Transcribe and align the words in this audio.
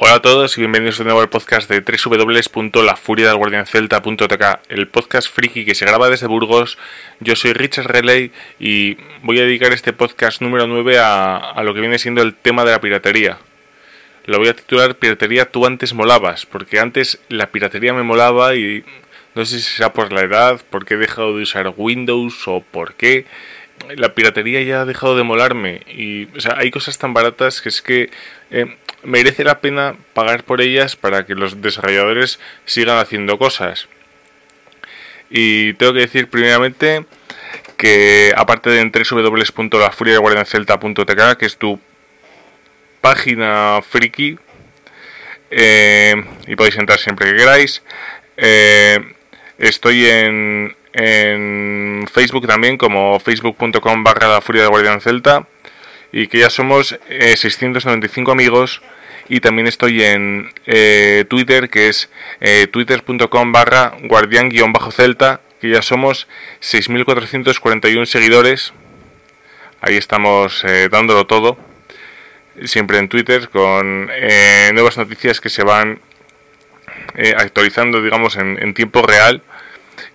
Hola 0.00 0.14
a 0.14 0.22
todos 0.22 0.56
y 0.56 0.60
bienvenidos 0.60 0.98
de 0.98 1.04
nuevo 1.04 1.20
al 1.20 1.28
podcast 1.28 1.68
de 1.68 1.80
www.lafuriadelguardiancelta.tk, 1.80 4.60
el 4.68 4.86
podcast 4.86 5.28
friki 5.28 5.64
que 5.64 5.74
se 5.74 5.86
graba 5.86 6.08
desde 6.08 6.28
Burgos. 6.28 6.78
Yo 7.18 7.34
soy 7.34 7.52
Richard 7.52 7.88
Relay 7.88 8.30
y 8.60 8.96
voy 9.24 9.40
a 9.40 9.42
dedicar 9.42 9.72
este 9.72 9.92
podcast 9.92 10.40
número 10.40 10.68
9 10.68 10.98
a, 11.00 11.60
lo 11.64 11.74
que 11.74 11.80
viene 11.80 11.98
siendo 11.98 12.22
el 12.22 12.36
tema 12.36 12.64
de 12.64 12.70
la 12.70 12.80
piratería. 12.80 13.38
Lo 14.26 14.38
voy 14.38 14.46
a 14.46 14.54
titular 14.54 14.94
Piratería 14.94 15.50
tú 15.50 15.66
antes 15.66 15.94
molabas, 15.94 16.46
porque 16.46 16.78
antes 16.78 17.18
la 17.28 17.50
piratería 17.50 17.92
me 17.92 18.04
molaba 18.04 18.54
y 18.54 18.84
no 19.34 19.44
sé 19.44 19.58
si 19.58 19.68
será 19.68 19.92
por 19.92 20.12
la 20.12 20.20
edad, 20.20 20.60
porque 20.70 20.94
he 20.94 20.98
dejado 20.98 21.36
de 21.36 21.42
usar 21.42 21.74
Windows 21.76 22.46
o 22.46 22.60
por 22.60 22.94
qué. 22.94 23.26
La 23.96 24.14
piratería 24.14 24.62
ya 24.62 24.82
ha 24.82 24.84
dejado 24.84 25.16
de 25.16 25.24
molarme 25.24 25.80
y 25.88 26.28
o 26.36 26.40
sea, 26.40 26.54
hay 26.56 26.70
cosas 26.70 26.98
tan 26.98 27.14
baratas 27.14 27.60
que 27.60 27.68
es 27.68 27.82
que 27.82 28.10
eh, 28.52 28.76
merece 29.02 29.42
la 29.44 29.60
pena 29.60 29.96
pagar 30.14 30.44
por 30.44 30.60
ellas 30.60 30.94
para 30.96 31.24
que 31.26 31.34
los 31.34 31.62
desarrolladores 31.62 32.38
sigan 32.64 32.98
haciendo 32.98 33.38
cosas. 33.38 33.88
Y 35.30 35.74
tengo 35.74 35.92
que 35.92 36.00
decir 36.00 36.28
primeramente 36.28 37.06
que 37.76 38.32
aparte 38.36 38.70
de 38.70 38.80
en 38.80 38.90
www.lafuriaguardiancelta.tk, 38.90 41.36
que 41.38 41.46
es 41.46 41.56
tu 41.56 41.78
página 43.00 43.80
friki, 43.88 44.36
eh, 45.50 46.14
y 46.46 46.56
podéis 46.56 46.76
entrar 46.76 46.98
siempre 46.98 47.30
que 47.30 47.36
queráis, 47.36 47.82
eh, 48.36 48.98
estoy 49.58 50.06
en, 50.06 50.76
en 50.92 52.06
Facebook 52.12 52.46
también 52.46 52.76
como 52.76 53.18
facebook.com 53.20 54.04
barra 54.04 54.28
la 54.28 54.40
furia 54.40 54.64
de 54.64 55.44
y 56.10 56.26
que 56.26 56.38
ya 56.38 56.50
somos 56.50 56.98
695 57.08 58.32
amigos 58.32 58.82
y 59.28 59.40
también 59.40 59.66
estoy 59.66 60.02
en 60.02 60.50
eh, 60.66 61.24
Twitter 61.28 61.68
que 61.68 61.88
es 61.88 62.08
eh, 62.40 62.66
twitter.com 62.66 63.52
barra 63.52 63.94
guardián-celta 64.02 65.40
que 65.60 65.70
ya 65.70 65.82
somos 65.82 66.28
6.441 66.60 68.06
seguidores. 68.06 68.72
Ahí 69.80 69.96
estamos 69.96 70.64
eh, 70.64 70.88
dándolo 70.90 71.26
todo 71.26 71.58
siempre 72.64 72.98
en 72.98 73.08
Twitter 73.08 73.48
con 73.50 74.06
nuevas 74.74 74.96
noticias 74.96 75.40
que 75.40 75.48
se 75.48 75.62
van 75.62 76.00
actualizando 77.36 78.02
digamos 78.02 78.36
en, 78.36 78.74
tiempo 78.74 79.02
real. 79.02 79.42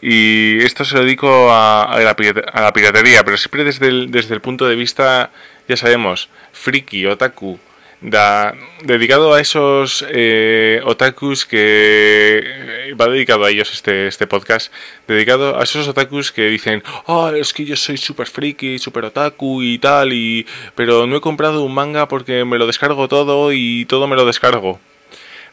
Y 0.02 0.62
esto 0.64 0.84
se 0.84 0.96
lo 0.96 1.04
dedico 1.04 1.54
a, 1.54 1.98
la, 2.02 2.74
piratería 2.74 3.24
pero 3.24 3.38
siempre 3.38 3.64
desde 3.64 4.08
desde 4.08 4.34
el 4.34 4.42
punto 4.42 4.68
de 4.68 4.76
vista 4.76 5.32
ya 5.68 5.78
sabemos 5.78 6.30
friki, 6.52 7.06
otaku 7.06 7.59
da, 8.04 8.54
dedicado 8.84 9.34
a 9.34 9.40
esos 9.40 10.06
eh, 10.09 10.82
otakus 10.86 11.46
que 11.46 12.44
eh, 12.44 12.94
va 13.00 13.08
dedicado 13.08 13.46
a 13.46 13.50
ellos 13.50 13.72
este, 13.72 14.08
este 14.08 14.28
podcast 14.28 14.72
dedicado 15.08 15.58
a 15.58 15.64
esos 15.64 15.88
otakus 15.88 16.31
que 16.31 16.48
dicen 16.48 16.84
oh 17.06 17.30
es 17.30 17.54
que 17.54 17.66
yo 17.66 17.76
soy 17.76 17.98
super 17.98 18.28
friki 18.28 18.78
super 18.78 19.06
otaku 19.06 19.64
y 19.64 19.80
tal 19.80 20.14
y 20.14 20.46
pero 20.76 21.08
no 21.08 21.16
he 21.16 21.22
comprado 21.22 21.64
un 21.64 21.74
manga 21.74 22.08
porque 22.08 22.44
me 22.46 22.58
lo 22.58 22.68
descargo 22.68 23.08
todo 23.08 23.54
y 23.54 23.86
todo 23.86 24.08
me 24.08 24.18
lo 24.18 24.26
descargo 24.26 24.80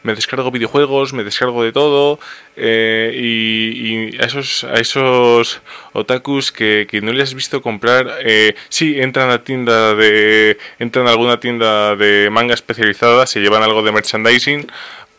me 0.03 0.15
descargo 0.15 0.51
videojuegos, 0.51 1.13
me 1.13 1.23
descargo 1.23 1.63
de 1.63 1.71
todo 1.71 2.19
eh, 2.55 3.11
y, 3.15 4.17
a 4.21 4.25
esos 4.25 4.63
a 4.63 4.75
esos 4.75 5.61
otakus 5.93 6.51
que, 6.51 6.87
que 6.89 7.01
no 7.01 7.11
les 7.11 7.29
has 7.29 7.35
visto 7.35 7.61
comprar, 7.61 8.19
eh, 8.23 8.55
sí 8.69 8.99
entran 8.99 9.29
a 9.29 9.43
tienda 9.43 9.95
de 9.95 10.57
entran 10.79 11.07
a 11.07 11.11
alguna 11.11 11.39
tienda 11.39 11.95
de 11.95 12.29
manga 12.31 12.53
especializada, 12.53 13.27
se 13.27 13.39
llevan 13.39 13.63
algo 13.63 13.83
de 13.83 13.91
merchandising 13.91 14.67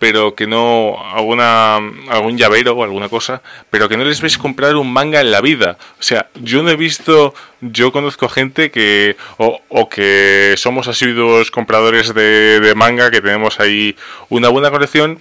pero 0.02 0.34
que 0.34 0.48
no 0.48 0.98
alguna 1.14 1.76
algún 1.76 2.36
llavero 2.36 2.72
o 2.72 2.82
alguna 2.82 3.08
cosa, 3.08 3.40
pero 3.70 3.88
que 3.88 3.96
no 3.96 4.02
les 4.02 4.20
ves 4.20 4.36
comprar 4.36 4.74
un 4.74 4.92
manga 4.92 5.20
en 5.20 5.30
la 5.30 5.40
vida. 5.40 5.78
O 6.00 6.02
sea, 6.02 6.28
yo 6.34 6.64
no 6.64 6.70
he 6.70 6.74
visto, 6.74 7.34
yo 7.60 7.92
conozco 7.92 8.28
gente 8.28 8.72
que 8.72 9.16
o, 9.36 9.62
o 9.68 9.88
que 9.88 10.56
somos 10.58 10.88
asiduos 10.88 11.52
compradores 11.52 12.12
de, 12.14 12.58
de, 12.58 12.74
manga, 12.74 13.12
que 13.12 13.20
tenemos 13.20 13.60
ahí 13.60 13.94
una 14.28 14.48
buena 14.48 14.72
colección, 14.72 15.20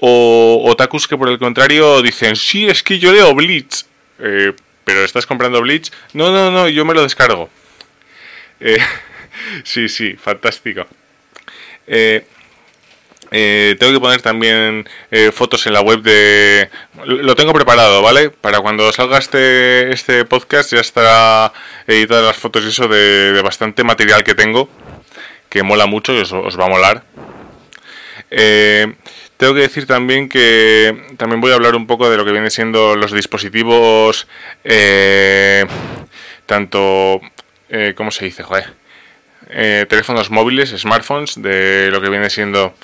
o 0.00 0.62
otakus 0.68 1.08
que 1.08 1.18
por 1.18 1.28
el 1.28 1.40
contrario 1.40 2.00
dicen, 2.00 2.36
sí, 2.36 2.68
es 2.68 2.84
que 2.84 3.00
yo 3.00 3.12
leo 3.12 3.34
Bleach, 3.34 3.86
eh, 4.20 4.52
pero 4.84 5.04
estás 5.04 5.26
comprando 5.26 5.60
Bleach, 5.60 5.90
no, 6.12 6.30
no, 6.30 6.52
no, 6.52 6.68
yo 6.68 6.84
me 6.84 6.94
lo 6.94 7.02
descargo. 7.02 7.50
Eh, 8.60 8.78
sí, 9.64 9.88
sí, 9.88 10.12
fantástico. 10.14 10.86
Eh, 11.88 12.24
eh, 13.30 13.76
tengo 13.78 13.92
que 13.92 14.00
poner 14.00 14.22
también 14.22 14.88
eh, 15.10 15.30
fotos 15.32 15.66
en 15.66 15.72
la 15.72 15.80
web 15.80 16.02
de... 16.02 16.68
Lo 17.04 17.34
tengo 17.34 17.52
preparado, 17.52 18.02
¿vale? 18.02 18.30
Para 18.30 18.60
cuando 18.60 18.92
salga 18.92 19.18
este, 19.18 19.92
este 19.92 20.24
podcast 20.24 20.72
ya 20.72 20.80
estará 20.80 21.52
editadas 21.86 22.24
las 22.24 22.36
fotos 22.36 22.64
y 22.64 22.68
eso 22.68 22.88
de, 22.88 23.40
bastante 23.42 23.84
material 23.84 24.24
que 24.24 24.34
tengo, 24.34 24.68
que 25.48 25.62
mola 25.62 25.86
mucho 25.86 26.14
y 26.14 26.20
os, 26.20 26.32
va 26.32 26.66
a 26.66 26.68
molar. 26.68 27.04
Eh, 28.30 28.94
tengo 29.36 29.54
que 29.54 29.60
decir 29.60 29.86
también 29.86 30.28
que 30.28 31.14
también 31.16 31.40
voy 31.40 31.52
a 31.52 31.56
hablar 31.56 31.76
un 31.76 31.86
poco 31.86 32.08
de 32.08 32.16
lo 32.16 32.24
que 32.24 32.32
vienen 32.32 32.50
siendo 32.50 32.96
los 32.96 33.12
dispositivos, 33.12 34.26
tanto... 36.46 37.20
¿Cómo 37.96 38.12
se 38.12 38.24
dice? 38.24 38.44
Joder. 38.44 38.74
teléfonos 39.88 40.30
móviles, 40.30 40.70
smartphones, 40.70 41.42
de 41.42 41.88
lo 41.90 42.00
que 42.00 42.08
viene 42.08 42.30
siendo 42.30 42.74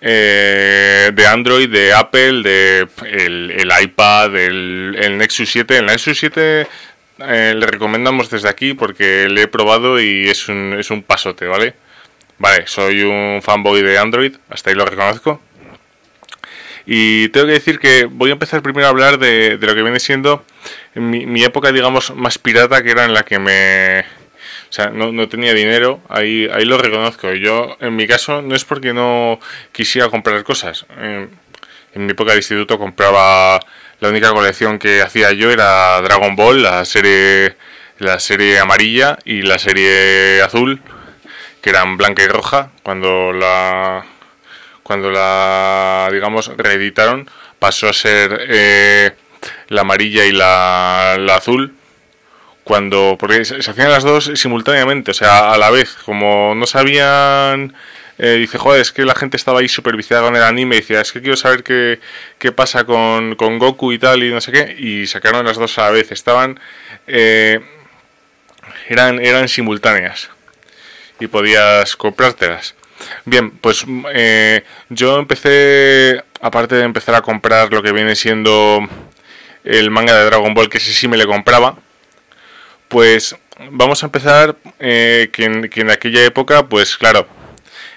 eh, 0.00 1.10
de 1.12 1.26
Android, 1.26 1.68
de 1.68 1.92
Apple, 1.92 2.42
de 2.42 2.88
el, 3.10 3.70
iPad, 3.82 4.36
el, 4.36 5.18
Nexus 5.18 5.50
7. 5.50 5.78
El 5.78 5.86
Nexus 5.86 6.18
7 6.18 6.66
eh, 7.18 7.54
le 7.56 7.66
recomendamos 7.66 8.30
desde 8.30 8.48
aquí 8.48 8.74
porque 8.74 9.28
le 9.28 9.42
he 9.42 9.48
probado 9.48 10.00
y 10.00 10.28
es 10.28 10.48
un, 10.48 10.76
es 10.78 10.90
un 10.90 11.02
pasote, 11.02 11.46
¿vale? 11.46 11.74
Vale, 12.38 12.66
soy 12.66 13.02
un 13.02 13.40
fanboy 13.42 13.82
de 13.82 13.98
Android, 13.98 14.36
hasta 14.48 14.70
ahí 14.70 14.76
lo 14.76 14.84
reconozco. 14.84 15.40
Y 16.86 17.28
tengo 17.30 17.46
que 17.46 17.52
decir 17.52 17.78
que 17.78 18.06
voy 18.06 18.30
a 18.30 18.34
empezar 18.34 18.62
primero 18.62 18.86
a 18.86 18.90
hablar 18.90 19.18
de, 19.18 19.58
de 19.58 19.66
lo 19.66 19.74
que 19.74 19.82
viene 19.82 20.00
siendo 20.00 20.44
mi, 20.94 21.26
mi 21.26 21.44
época, 21.44 21.72
digamos, 21.72 22.14
más 22.14 22.38
pirata, 22.38 22.82
que 22.82 22.92
era 22.92 23.04
en 23.04 23.12
la 23.12 23.24
que 23.24 23.38
me, 23.38 24.04
o 24.68 24.72
sea, 24.72 24.90
no, 24.90 25.12
no 25.12 25.28
tenía 25.28 25.54
dinero, 25.54 26.00
ahí, 26.08 26.48
ahí 26.52 26.64
lo 26.64 26.76
reconozco. 26.76 27.32
Yo, 27.32 27.76
en 27.80 27.96
mi 27.96 28.06
caso, 28.06 28.42
no 28.42 28.54
es 28.54 28.64
porque 28.64 28.92
no 28.92 29.40
quisiera 29.72 30.10
comprar 30.10 30.44
cosas. 30.44 30.84
En, 31.00 31.30
mi 31.94 32.10
época 32.12 32.32
de 32.32 32.38
instituto 32.38 32.78
compraba 32.78 33.58
la 33.98 34.08
única 34.08 34.30
colección 34.32 34.78
que 34.78 35.02
hacía 35.02 35.32
yo 35.32 35.50
era 35.50 36.00
Dragon 36.02 36.36
Ball, 36.36 36.62
la 36.62 36.84
serie 36.84 37.56
la 37.98 38.20
serie 38.20 38.60
amarilla 38.60 39.18
y 39.24 39.42
la 39.42 39.58
serie 39.58 40.40
azul, 40.42 40.80
que 41.60 41.70
eran 41.70 41.96
blanca 41.96 42.22
y 42.22 42.28
roja, 42.28 42.70
cuando 42.84 43.32
la 43.32 44.04
cuando 44.84 45.10
la 45.10 46.08
digamos 46.12 46.52
reeditaron 46.56 47.28
pasó 47.58 47.88
a 47.88 47.92
ser 47.92 48.46
eh, 48.48 49.16
la 49.68 49.80
amarilla 49.80 50.24
y 50.24 50.32
la, 50.32 51.16
la 51.18 51.36
azul 51.36 51.77
cuando 52.68 53.16
porque 53.18 53.46
se, 53.46 53.56
hacían 53.56 53.90
las 53.90 54.04
dos 54.04 54.30
simultáneamente, 54.34 55.12
o 55.12 55.14
sea, 55.14 55.52
a 55.54 55.56
la 55.56 55.70
vez, 55.70 55.96
como 56.04 56.54
no 56.54 56.66
sabían 56.66 57.74
eh, 58.18 58.32
dice, 58.32 58.58
joder, 58.58 58.82
es 58.82 58.92
que 58.92 59.06
la 59.06 59.14
gente 59.14 59.38
estaba 59.38 59.60
ahí 59.60 59.68
supervisada 59.68 60.20
con 60.20 60.36
el 60.36 60.42
anime 60.42 60.76
y 60.76 60.80
decía, 60.80 61.00
es 61.00 61.10
que 61.10 61.22
quiero 61.22 61.36
saber 61.36 61.62
qué, 61.62 61.98
qué 62.38 62.52
pasa 62.52 62.84
con, 62.84 63.36
con, 63.36 63.58
Goku 63.58 63.92
y 63.92 63.98
tal 63.98 64.22
y 64.22 64.30
no 64.30 64.42
sé 64.42 64.52
qué, 64.52 64.76
y 64.78 65.06
sacaron 65.06 65.46
las 65.46 65.56
dos 65.56 65.78
a 65.78 65.84
la 65.84 65.90
vez, 65.92 66.12
estaban, 66.12 66.60
eh, 67.06 67.60
eran, 68.88 69.18
eran 69.18 69.48
simultáneas 69.48 70.28
y 71.20 71.26
podías 71.28 71.96
comprártelas. 71.96 72.74
Bien, 73.24 73.50
pues 73.50 73.86
eh, 74.12 74.62
yo 74.90 75.18
empecé, 75.18 76.22
aparte 76.42 76.74
de 76.74 76.82
empezar 76.82 77.14
a 77.14 77.22
comprar 77.22 77.72
lo 77.72 77.82
que 77.82 77.92
viene 77.92 78.14
siendo 78.14 78.86
el 79.64 79.90
manga 79.90 80.14
de 80.14 80.26
Dragon 80.26 80.52
Ball, 80.52 80.68
que 80.68 80.78
ese 80.78 80.92
sí 80.92 81.08
me 81.08 81.16
le 81.16 81.26
compraba, 81.26 81.78
pues 82.88 83.36
vamos 83.70 84.02
a 84.02 84.06
empezar 84.06 84.56
eh, 84.78 85.30
que, 85.32 85.44
en, 85.44 85.90
aquella 85.90 86.24
época, 86.24 86.66
pues 86.66 86.96
claro, 86.96 87.26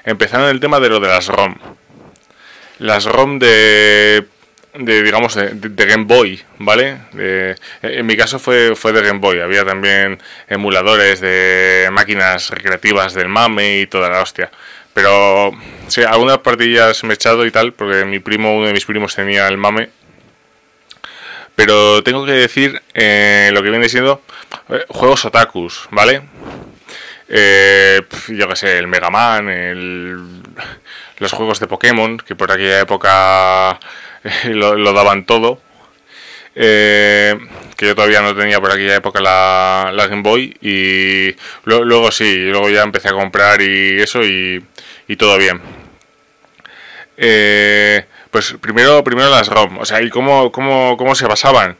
empezaron 0.03 0.49
el 0.49 0.59
tema 0.59 0.79
de 0.79 0.89
lo 0.89 0.99
de 0.99 1.07
las 1.07 1.27
ROM. 1.27 1.55
Las 2.79 3.05
ROM 3.05 3.39
de, 3.39 4.25
de 4.73 5.03
digamos, 5.03 5.35
de, 5.35 5.85
Game 5.85 6.05
Boy, 6.05 6.41
¿vale? 6.57 6.97
en 7.81 8.05
mi 8.05 8.17
caso 8.17 8.39
fue, 8.39 8.75
fue 8.75 8.91
de 8.91 9.01
Game 9.01 9.19
Boy. 9.19 9.39
Había 9.39 9.63
también 9.63 10.19
emuladores 10.47 11.21
de 11.21 11.89
máquinas 11.91 12.49
recreativas 12.49 13.13
del 13.13 13.29
MAME 13.29 13.81
y 13.81 13.87
toda 13.87 14.09
la 14.09 14.21
hostia. 14.21 14.49
Pero 14.93 15.51
sí, 15.87 16.03
algunas 16.03 16.39
partillas 16.39 17.03
me 17.03 17.13
he 17.13 17.15
echado 17.15 17.45
y 17.45 17.51
tal, 17.51 17.71
porque 17.71 18.03
mi 18.03 18.19
primo, 18.19 18.55
uno 18.57 18.67
de 18.67 18.73
mis 18.73 18.85
primos 18.85 19.15
tenía 19.15 19.47
el 19.47 19.57
MAME 19.57 19.89
pero 21.55 22.03
tengo 22.03 22.25
que 22.25 22.31
decir 22.31 22.81
eh, 22.93 23.49
lo 23.53 23.61
que 23.61 23.69
viene 23.69 23.89
siendo 23.89 24.21
eh, 24.69 24.85
juegos 24.89 25.25
otakus, 25.25 25.87
¿vale? 25.91 26.21
Eh, 27.29 28.01
yo 28.27 28.47
que 28.47 28.55
sé, 28.55 28.77
el 28.77 28.87
Mega 28.87 29.09
Man, 29.09 29.49
el, 29.49 30.17
los 31.19 31.31
juegos 31.31 31.59
de 31.59 31.67
Pokémon, 31.67 32.17
que 32.17 32.35
por 32.35 32.51
aquella 32.51 32.81
época 32.81 33.79
lo, 34.45 34.93
daban 34.93 35.25
todo. 35.25 35.61
Eh, 36.53 37.37
que 37.77 37.87
yo 37.87 37.95
todavía 37.95 38.21
no 38.21 38.35
tenía 38.35 38.59
por 38.59 38.71
aquella 38.71 38.97
época 38.97 39.21
la, 39.21 40.07
Game 40.09 40.21
Boy 40.21 40.57
y 40.61 41.33
luego 41.63 42.11
sí, 42.11 42.35
luego 42.47 42.69
ya 42.69 42.83
empecé 42.83 43.07
a 43.07 43.13
comprar 43.13 43.61
y 43.61 44.01
eso 44.01 44.21
y, 44.23 44.61
y 45.07 45.15
todo 45.15 45.37
bien. 45.37 45.61
Eh, 47.17 48.05
pues 48.31 48.55
primero, 48.61 49.03
primero 49.03 49.29
las 49.29 49.49
ROM, 49.49 49.79
o 49.79 49.85
sea, 49.85 50.01
¿y 50.01 50.09
cómo, 50.09 50.51
cómo, 50.51 50.95
cómo 50.97 51.15
se 51.15 51.27
pasaban? 51.27 51.75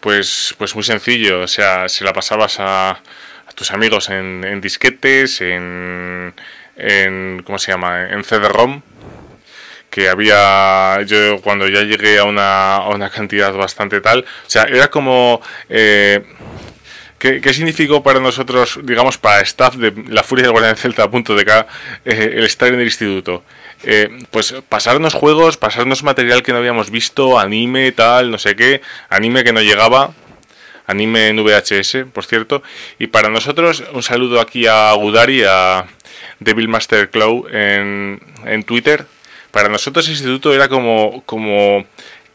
Pues, 0.00 0.54
pues 0.58 0.74
muy 0.74 0.84
sencillo, 0.84 1.40
o 1.40 1.48
sea, 1.48 1.88
se 1.88 2.04
la 2.04 2.12
pasabas 2.12 2.56
a, 2.60 3.00
tus 3.54 3.72
amigos 3.72 4.08
en, 4.10 4.44
en 4.44 4.60
disquetes, 4.60 5.40
en, 5.40 6.32
en, 6.76 7.42
¿cómo 7.44 7.58
se 7.58 7.72
llama? 7.72 8.08
En 8.08 8.22
CD-ROM, 8.22 8.82
que 9.90 10.08
había, 10.08 11.02
yo 11.02 11.40
cuando 11.40 11.66
ya 11.66 11.82
llegué 11.82 12.18
a 12.18 12.24
una, 12.24 12.82
una 12.88 13.10
cantidad 13.10 13.52
bastante 13.54 14.00
tal, 14.00 14.20
o 14.20 14.50
sea, 14.50 14.64
era 14.64 14.88
como... 14.90 15.40
Eh, 15.68 16.22
¿Qué, 17.18 17.40
¿Qué, 17.40 17.52
significó 17.52 18.00
para 18.00 18.20
nosotros, 18.20 18.78
digamos, 18.84 19.18
para 19.18 19.40
staff 19.40 19.74
de 19.74 19.92
la 20.06 20.22
Furia 20.22 20.44
de 20.44 20.50
Guardia 20.52 20.70
de 20.70 20.76
Celta 20.76 21.02
a 21.02 21.10
punto 21.10 21.34
de 21.34 21.42
acá, 21.42 21.66
eh, 22.04 22.34
el 22.36 22.44
estar 22.44 22.68
en 22.68 22.76
el 22.76 22.84
instituto? 22.84 23.42
Eh, 23.84 24.08
pues 24.30 24.54
pasarnos 24.68 25.14
juegos, 25.14 25.56
pasarnos 25.56 26.02
material 26.02 26.42
que 26.42 26.52
no 26.52 26.58
habíamos 26.58 26.90
visto, 26.90 27.38
anime, 27.38 27.92
tal, 27.92 28.30
no 28.30 28.38
sé 28.38 28.56
qué, 28.56 28.80
anime 29.08 29.44
que 29.44 29.52
no 29.52 29.60
llegaba, 29.60 30.12
anime 30.86 31.28
en 31.28 31.44
VHS, 31.44 32.06
por 32.12 32.24
cierto. 32.24 32.62
Y 32.98 33.06
para 33.06 33.28
nosotros, 33.28 33.84
un 33.92 34.02
saludo 34.02 34.40
aquí 34.40 34.66
a 34.66 34.92
Gudari, 34.94 35.44
a 35.46 35.86
Devil 36.40 36.68
Master 36.68 37.10
Claw 37.10 37.46
en, 37.52 38.20
en 38.44 38.64
Twitter. 38.64 39.06
Para 39.50 39.68
nosotros 39.68 40.06
el 40.06 40.12
instituto 40.12 40.52
era 40.52 40.68
como, 40.68 41.22
como 41.24 41.86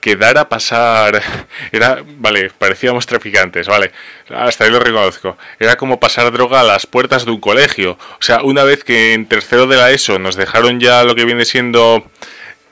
quedar 0.04 0.38
a 0.38 0.50
pasar 0.50 1.24
era 1.72 2.04
vale 2.18 2.50
parecíamos 2.50 3.06
traficantes 3.06 3.68
vale 3.68 3.94
hasta 4.30 4.66
ahí 4.66 4.72
lo 4.72 4.80
reconozco. 4.80 5.38
Era 5.60 5.78
como 5.78 6.00
pasar 6.00 6.32
droga 6.32 6.60
a 6.60 6.64
las 6.64 6.86
puertas 6.86 7.24
de 7.24 7.32
un 7.32 7.40
colegio. 7.40 7.98
O 8.20 8.22
sea 8.22 8.42
una 8.44 8.64
vez 8.64 8.84
que 8.84 9.14
en 9.14 9.28
tercero 9.28 9.66
de 9.66 9.78
la 9.78 9.92
ESO 9.92 10.20
nos 10.20 10.36
dejaron 10.36 10.82
ya 10.82 11.04
lo 11.06 11.16
que 11.16 11.24
viene 11.24 11.46
siendo 11.46 12.06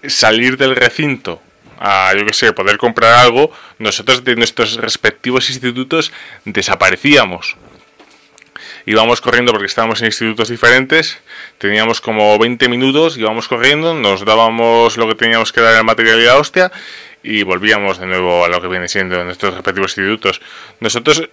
salir 0.05 0.57
del 0.57 0.75
recinto 0.75 1.41
a 1.79 2.13
yo 2.17 2.25
que 2.25 2.33
sé 2.33 2.51
poder 2.53 2.77
comprar 2.77 3.13
algo 3.13 3.51
nosotros 3.79 4.23
de 4.23 4.35
nuestros 4.35 4.75
respectivos 4.75 5.49
institutos 5.49 6.11
desaparecíamos. 6.43 7.55
Íbamos 8.85 9.21
corriendo 9.21 9.51
porque 9.51 9.67
estábamos 9.67 10.01
en 10.01 10.07
institutos 10.07 10.49
diferentes, 10.49 11.19
teníamos 11.59 12.01
como 12.01 12.37
20 12.39 12.67
minutos, 12.67 13.17
íbamos 13.17 13.47
corriendo, 13.47 13.93
nos 13.93 14.25
dábamos 14.25 14.97
lo 14.97 15.07
que 15.07 15.15
teníamos 15.15 15.51
que 15.51 15.61
dar 15.61 15.79
en 15.79 15.85
material 15.85 16.19
y 16.19 16.25
la 16.25 16.37
hostia 16.37 16.71
y 17.23 17.43
volvíamos 17.43 17.99
de 17.99 18.07
nuevo 18.07 18.45
a 18.45 18.49
lo 18.49 18.61
que 18.61 18.67
viene 18.67 18.87
siendo 18.87 19.23
nuestros 19.23 19.53
respectivos 19.53 19.97
institutos. 19.97 20.41
Nosotros 20.79 21.29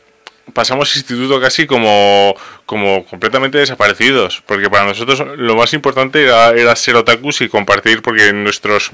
pasamos 0.53 0.97
instituto 0.97 1.41
casi 1.41 1.67
como, 1.67 2.35
como 2.67 3.05
completamente 3.05 3.59
desaparecidos, 3.59 4.43
porque 4.47 4.71
para 4.71 4.85
nosotros 4.85 5.23
lo 5.37 5.57
más 5.57 5.73
importante 5.75 6.25
era, 6.25 6.51
era 6.51 6.75
ser 6.77 6.97
otakus 6.97 7.41
y 7.41 7.49
compartir, 7.49 8.03
porque 8.03 8.29
en 8.29 8.45
nuestros 8.45 8.93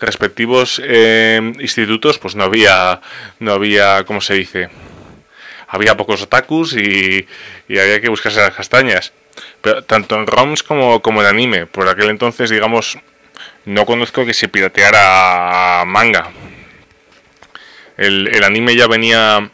respectivos 0.00 0.80
eh, 0.84 1.40
institutos 1.60 2.18
pues 2.18 2.34
no 2.34 2.44
había, 2.44 3.00
no 3.38 3.52
había, 3.52 4.04
¿cómo 4.04 4.20
se 4.20 4.34
dice? 4.34 4.68
Había 5.68 5.96
pocos 5.96 6.22
otakus 6.22 6.74
y, 6.74 7.26
y 7.68 7.78
había 7.78 8.00
que 8.00 8.08
buscarse 8.08 8.40
las 8.40 8.54
castañas. 8.54 9.12
Pero 9.62 9.82
tanto 9.82 10.16
en 10.16 10.26
ROMs 10.26 10.62
como, 10.62 11.00
como 11.00 11.22
en 11.22 11.28
anime, 11.28 11.66
por 11.66 11.88
aquel 11.88 12.10
entonces, 12.10 12.50
digamos, 12.50 12.98
no 13.64 13.86
conozco 13.86 14.24
que 14.26 14.34
se 14.34 14.48
pirateara 14.48 15.84
manga. 15.86 16.30
El, 17.96 18.28
el 18.34 18.44
anime 18.44 18.74
ya 18.74 18.86
venía 18.86 19.50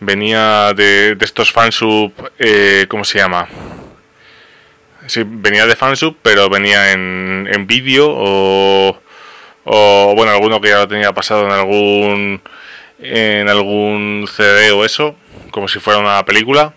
venía 0.00 0.72
de, 0.74 1.14
de 1.16 1.24
estos 1.24 1.52
fansub, 1.52 2.12
eh, 2.38 2.86
¿cómo 2.88 3.04
se 3.04 3.18
llama? 3.18 3.48
Sí, 5.06 5.22
venía 5.24 5.66
de 5.66 5.76
fansub, 5.76 6.16
pero 6.22 6.48
venía 6.48 6.92
en, 6.92 7.48
en 7.50 7.66
vídeo 7.66 8.06
o, 8.10 9.00
o, 9.64 10.14
bueno, 10.14 10.32
alguno 10.32 10.60
que 10.60 10.68
ya 10.68 10.78
lo 10.78 10.88
tenía 10.88 11.12
pasado 11.12 11.46
en 11.46 11.52
algún 11.52 12.42
en 13.00 13.48
algún 13.48 14.28
CD 14.34 14.72
o 14.72 14.84
eso, 14.84 15.16
como 15.50 15.68
si 15.68 15.78
fuera 15.78 16.00
una 16.00 16.24
película. 16.24 16.74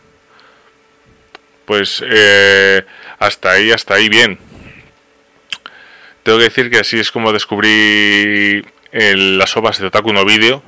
Pues 1.65 2.03
eh, 2.05 2.83
hasta 3.19 3.51
ahí, 3.51 3.71
hasta 3.71 3.95
ahí 3.95 4.09
bien. 4.09 4.37
Tengo 6.23 6.37
que 6.37 6.45
decir 6.45 6.69
que 6.69 6.79
así 6.79 6.99
es 6.99 7.11
como 7.11 7.33
descubrí 7.33 8.63
las 8.91 9.57
obras 9.57 9.79
de 9.79 9.87
Otaku 9.87 10.13
no 10.13 10.23
Video. 10.23 10.61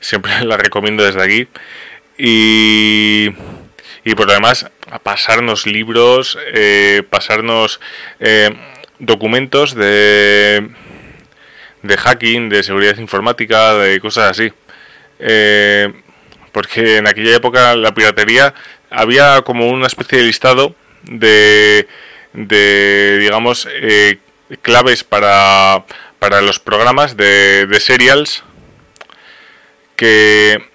Siempre 0.00 0.32
las 0.44 0.60
recomiendo 0.60 1.04
desde 1.04 1.22
aquí. 1.22 1.48
Y, 2.18 3.30
y 4.04 4.14
por 4.14 4.26
lo 4.26 4.34
demás, 4.34 4.70
pasarnos 5.02 5.66
libros, 5.66 6.38
eh, 6.52 7.02
pasarnos 7.08 7.80
eh, 8.18 8.50
documentos 8.98 9.74
de, 9.74 10.68
de 11.82 11.96
hacking, 11.96 12.50
de 12.50 12.62
seguridad 12.62 12.98
informática, 12.98 13.74
de 13.74 13.98
cosas 14.00 14.30
así. 14.30 14.52
Eh, 15.18 15.90
porque 16.52 16.98
en 16.98 17.06
aquella 17.06 17.36
época 17.36 17.76
la 17.76 17.94
piratería 17.94 18.54
había 18.90 19.40
como 19.42 19.68
una 19.68 19.86
especie 19.86 20.18
de 20.18 20.24
listado 20.24 20.74
de, 21.04 21.86
de 22.34 23.18
digamos, 23.18 23.66
eh, 23.70 24.18
claves 24.62 25.04
para, 25.04 25.84
para 26.18 26.40
los 26.40 26.58
programas 26.58 27.16
de, 27.16 27.66
de 27.66 27.80
serials 27.80 28.42
que, 29.96 30.70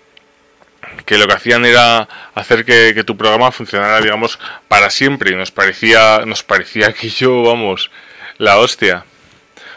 que 1.06 1.18
lo 1.18 1.28
que 1.28 1.34
hacían 1.34 1.66
era 1.66 2.08
hacer 2.34 2.66
que, 2.66 3.04
tu 3.04 3.16
programa 3.18 3.52
funcionara, 3.52 4.02
digamos, 4.02 4.40
para 4.68 4.90
siempre. 4.90 5.32
Y 5.32 5.36
nos 5.36 5.52
parecía, 5.52 6.24
nos 6.26 6.44
parecía 6.44 6.94
que 6.94 7.10
yo, 7.10 7.44
vamos, 7.44 7.92
la 8.38 8.58
hostia. 8.58 9.06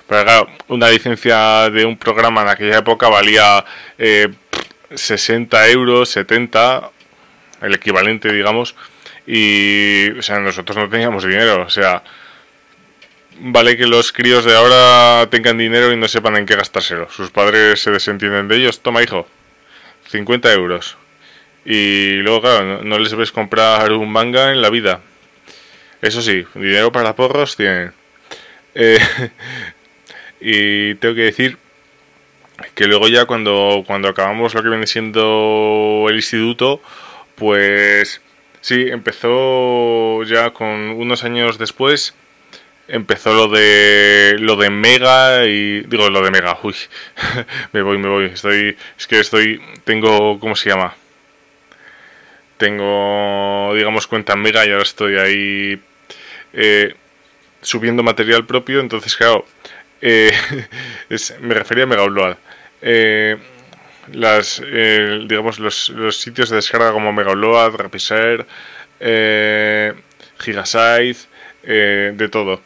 Pero 0.06 0.48
una 0.68 0.88
licencia 0.88 1.68
de 1.70 1.84
un 1.84 1.98
programa 1.98 2.42
en 2.42 2.48
aquella 2.48 2.78
época 2.78 3.08
valía 3.08 3.64
eh, 3.98 4.28
60 4.94 5.68
euros, 5.68 6.08
70, 6.10 6.90
el 7.62 7.74
equivalente, 7.74 8.32
digamos. 8.32 8.74
Y, 9.26 10.10
o 10.12 10.22
sea, 10.22 10.40
nosotros 10.40 10.76
no 10.78 10.88
teníamos 10.88 11.24
dinero, 11.24 11.64
o 11.66 11.70
sea, 11.70 12.02
vale 13.40 13.76
que 13.76 13.86
los 13.86 14.12
críos 14.12 14.44
de 14.44 14.56
ahora 14.56 15.28
tengan 15.30 15.58
dinero 15.58 15.92
y 15.92 15.96
no 15.96 16.08
sepan 16.08 16.36
en 16.36 16.46
qué 16.46 16.56
gastárselo. 16.56 17.08
Sus 17.10 17.30
padres 17.30 17.80
se 17.80 17.90
desentienden 17.90 18.48
de 18.48 18.56
ellos. 18.56 18.80
Toma, 18.80 19.02
hijo, 19.02 19.26
50 20.08 20.52
euros. 20.52 20.96
Y 21.64 22.14
luego, 22.16 22.40
claro, 22.40 22.84
no, 22.84 22.98
les 22.98 23.14
ves 23.14 23.32
comprar 23.32 23.92
un 23.92 24.10
manga 24.10 24.52
en 24.52 24.62
la 24.62 24.70
vida. 24.70 25.00
Eso 26.00 26.22
sí, 26.22 26.44
dinero 26.54 26.92
para 26.92 27.16
porros 27.16 27.56
tienen. 27.56 27.92
Eh, 28.74 28.98
y 30.40 30.94
tengo 30.96 31.14
que 31.14 31.22
decir 31.22 31.58
que 32.74 32.86
luego 32.86 33.08
ya 33.08 33.26
cuando, 33.26 33.84
cuando 33.86 34.08
acabamos 34.08 34.54
lo 34.54 34.62
que 34.62 34.68
viene 34.68 34.86
siendo 34.86 36.06
el 36.08 36.16
instituto, 36.16 36.80
pues 37.34 38.20
sí, 38.60 38.86
empezó 38.88 40.22
ya 40.24 40.50
con 40.50 40.70
unos 40.90 41.24
años 41.24 41.58
después 41.58 42.14
empezó 42.88 43.34
lo 43.34 43.48
de 43.48 44.36
lo 44.38 44.56
de 44.56 44.70
Mega 44.70 45.44
y 45.44 45.82
digo 45.82 46.08
lo 46.10 46.22
de 46.22 46.30
Mega, 46.30 46.58
uy, 46.62 46.74
me 47.72 47.82
voy, 47.82 47.98
me 47.98 48.08
voy, 48.08 48.24
estoy 48.26 48.76
es 48.98 49.06
que 49.06 49.20
estoy 49.20 49.60
tengo 49.84 50.40
¿cómo 50.40 50.56
se 50.56 50.70
llama? 50.70 50.94
Tengo 52.56 53.72
digamos 53.74 54.06
cuenta 54.06 54.34
Mega 54.36 54.66
y 54.66 54.70
ahora 54.70 54.82
estoy 54.82 55.16
ahí 55.16 55.80
eh, 56.52 56.94
subiendo 57.60 58.02
material 58.02 58.46
propio, 58.46 58.80
entonces 58.80 59.14
claro, 59.16 59.44
eh, 60.00 60.32
me 61.40 61.54
refería 61.54 61.84
a 61.84 61.86
Mega 61.86 62.04
Upload. 62.04 62.36
Eh, 62.80 63.36
las 64.12 64.62
digamos 64.62 65.58
los, 65.58 65.90
los, 65.90 66.16
sitios 66.16 66.48
de 66.48 66.56
descarga 66.56 66.92
como 66.92 67.12
Mega 67.12 67.32
Upload, 67.32 67.74
Rapishare, 67.76 68.46
eh, 69.00 69.92
Gigasite, 70.38 71.28
de 71.62 72.28
todo 72.30 72.62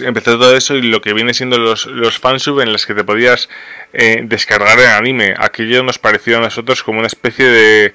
empezó 0.00 0.38
todo 0.38 0.56
eso 0.56 0.74
y 0.74 0.82
lo 0.82 1.00
que 1.00 1.12
viene 1.12 1.34
siendo 1.34 1.58
los, 1.58 1.86
los 1.86 2.18
fansub 2.18 2.60
en 2.60 2.72
los 2.72 2.86
que 2.86 2.94
te 2.94 3.04
podías 3.04 3.48
eh, 3.92 4.20
descargar 4.24 4.78
el 4.78 4.86
anime. 4.86 5.34
Aquello 5.38 5.82
nos 5.82 5.98
pareció 5.98 6.38
a 6.38 6.40
nosotros 6.40 6.82
como 6.82 6.98
una 6.98 7.06
especie 7.06 7.46
de, 7.46 7.94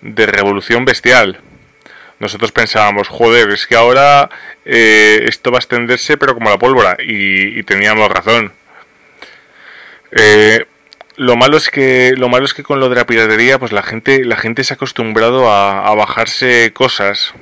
de 0.00 0.26
revolución 0.26 0.84
bestial. 0.84 1.40
Nosotros 2.20 2.52
pensábamos, 2.52 3.08
joder, 3.08 3.50
es 3.50 3.66
que 3.66 3.74
ahora 3.74 4.30
eh, 4.64 5.24
esto 5.28 5.50
va 5.50 5.58
a 5.58 5.60
extenderse 5.60 6.16
pero 6.16 6.34
como 6.34 6.50
la 6.50 6.58
pólvora. 6.58 6.96
Y, 7.00 7.62
teníamos 7.64 8.08
razón. 8.08 8.52
Eh, 10.12 10.64
lo 11.16 11.36
malo 11.36 11.56
es 11.56 11.70
que 11.70 12.14
lo 12.16 12.28
malo 12.28 12.44
es 12.44 12.54
que 12.54 12.62
con 12.62 12.80
lo 12.80 12.88
de 12.88 12.96
la 12.96 13.06
piratería 13.06 13.58
pues 13.58 13.72
la 13.72 13.82
gente 13.82 14.24
la 14.24 14.36
gente 14.36 14.64
se 14.64 14.74
ha 14.74 14.76
acostumbrado 14.76 15.50
a, 15.50 15.86
a 15.86 15.94
bajarse 15.94 16.72
cosas 16.72 17.34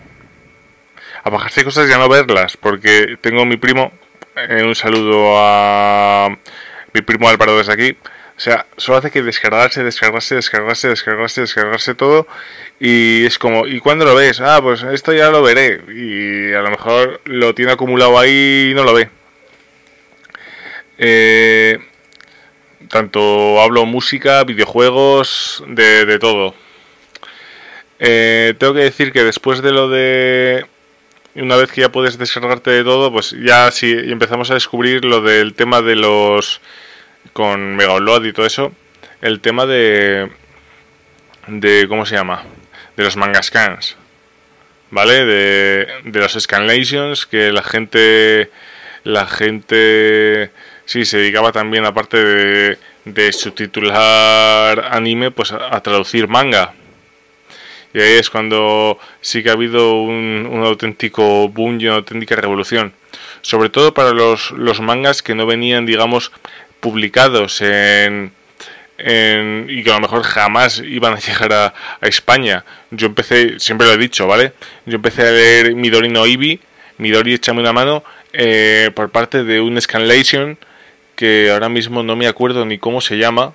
a 1.25 1.31
bajarse 1.31 1.65
cosas 1.65 1.89
y 1.89 1.93
a 1.93 1.99
no 1.99 2.09
verlas, 2.09 2.57
porque 2.57 3.17
tengo 3.21 3.45
mi 3.45 3.57
primo, 3.57 3.93
eh, 4.37 4.63
un 4.65 4.75
saludo 4.75 5.35
a 5.37 6.37
mi 6.93 7.03
primo 7.03 7.29
Álvaro 7.29 7.57
desde 7.57 7.73
aquí, 7.73 7.97
o 8.37 8.41
sea, 8.41 8.67
solo 8.77 8.99
hace 8.99 9.11
que 9.11 9.23
descargarse, 9.23 9.85
descargarse, 9.85 10.35
descargarse, 10.35 10.89
descargarse, 10.89 11.43
descargarse 11.43 11.95
todo. 11.95 12.27
Y 12.81 13.25
es 13.25 13.39
como, 13.39 13.69
¿y 13.69 13.79
cuándo 13.79 14.05
lo 14.05 14.17
ves? 14.17 14.41
Ah, 14.41 14.59
pues 14.61 14.83
esto 14.83 15.13
ya 15.13 15.31
lo 15.31 15.43
veré. 15.43 15.83
Y 15.89 16.53
a 16.53 16.63
lo 16.63 16.71
mejor 16.71 17.21
lo 17.25 17.55
tiene 17.55 17.73
acumulado 17.73 18.19
ahí 18.19 18.71
y 18.71 18.75
no 18.75 18.83
lo 18.83 18.95
ve. 18.95 19.11
Eh, 20.99 21.79
tanto 22.89 23.61
hablo 23.61 23.87
música, 23.87 24.43
videojuegos, 24.45 25.63
de, 25.69 26.05
de 26.05 26.19
todo. 26.19 26.55
Eh, 28.01 28.55
tengo 28.59 28.75
que 28.75 28.81
decir 28.81 29.13
que 29.13 29.23
después 29.23 29.63
de 29.63 29.71
lo 29.71 29.89
de... 29.89 30.67
Una 31.35 31.57
vez 31.57 31.73
que 31.73 31.81
ya 31.81 31.91
puedes 31.91 32.19
descargarte 32.19 32.71
de 32.71 32.85
todo, 32.85 33.11
pues 33.11 33.35
ya 33.43 33.71
si 33.71 33.91
empezamos 33.91 34.51
a 34.51 34.55
descubrir 34.55 35.05
lo 35.05 35.23
del 35.23 35.55
tema 35.55 35.81
de 35.81 35.97
los 35.97 36.61
con 37.33 37.77
Mega 37.77 37.97
y 38.23 38.33
todo 38.33 38.45
eso, 38.45 38.73
el 39.23 39.41
tema 39.41 39.65
de, 39.65 40.31
de 41.47 41.87
¿cómo 41.89 42.05
se 42.05 42.17
llama? 42.17 42.43
De 42.97 43.05
los 43.05 43.17
manga 43.17 43.43
scans, 43.43 43.97
¿vale? 44.91 45.25
De, 45.25 45.89
de 46.05 46.21
los 46.21 46.33
scanlations 46.35 47.25
que 47.25 47.51
la 47.51 47.63
gente, 47.63 48.51
la 49.05 49.27
gente, 49.27 50.51
sí, 50.85 51.07
se 51.07 51.19
dedicaba 51.19 51.53
también, 51.53 51.87
aparte 51.87 52.23
de, 52.23 52.79
de 53.05 53.33
subtitular 53.33 54.89
anime, 54.93 55.31
pues 55.31 55.53
a, 55.53 55.81
traducir 55.81 56.29
manga. 56.29 56.75
Y 57.95 58.01
ahí 58.01 58.13
es 58.15 58.31
cuando 58.31 58.99
sí 59.21 59.43
que 59.43 59.51
ha 59.51 59.53
habido 59.53 60.01
un, 60.03 60.63
auténtico 60.65 61.49
boom 61.49 61.81
y 61.81 61.87
una 61.87 61.97
auténtica 61.97 62.37
revolución. 62.37 62.93
Sobre 63.43 63.69
todo 63.69 63.93
para 63.93 64.13
los, 64.13 64.53
mangas 64.81 65.23
que 65.23 65.35
no 65.35 65.47
venían, 65.47 65.85
digamos, 65.85 66.33
publicados 66.81 67.61
en, 67.61 68.33
y 68.99 69.83
que 69.83 69.91
a 69.91 69.95
lo 69.95 70.01
mejor 70.01 70.23
jamás 70.23 70.79
iban 70.79 71.15
a 71.15 71.19
llegar 71.19 71.53
a, 71.53 71.75
España. 72.01 72.65
Yo 72.91 73.09
empecé, 73.09 73.59
siempre 73.59 73.87
lo 73.87 73.95
he 73.95 73.99
dicho, 73.99 74.27
¿vale? 74.27 74.53
Yo 74.87 74.97
empecé 74.97 75.23
a 75.23 75.31
leer 75.31 75.75
Midori 75.75 76.09
no 76.09 76.27
Ibi, 76.27 76.61
Midori 76.99 77.35
échame 77.35 77.61
una 77.61 77.73
mano, 77.73 78.05
eh, 78.33 78.91
por 78.95 79.11
parte 79.11 79.45
de 79.45 79.61
un 79.61 79.81
Scanlation 79.81 80.57
que 81.17 81.51
ahora 81.51 81.69
mismo 81.69 82.03
no 82.03 82.17
me 82.17 82.27
acuerdo 82.27 82.65
ni 82.65 82.79
cómo 82.79 83.01
se 83.01 83.19
llama. 83.19 83.53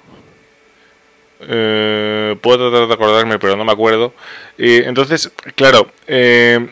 Eh, 1.41 2.36
puedo 2.41 2.70
tratar 2.70 2.88
de 2.88 2.94
acordarme, 2.94 3.39
pero 3.39 3.56
no 3.56 3.65
me 3.65 3.72
acuerdo. 3.72 4.13
entonces, 4.58 5.32
claro, 5.56 5.91
eh, 6.08 6.67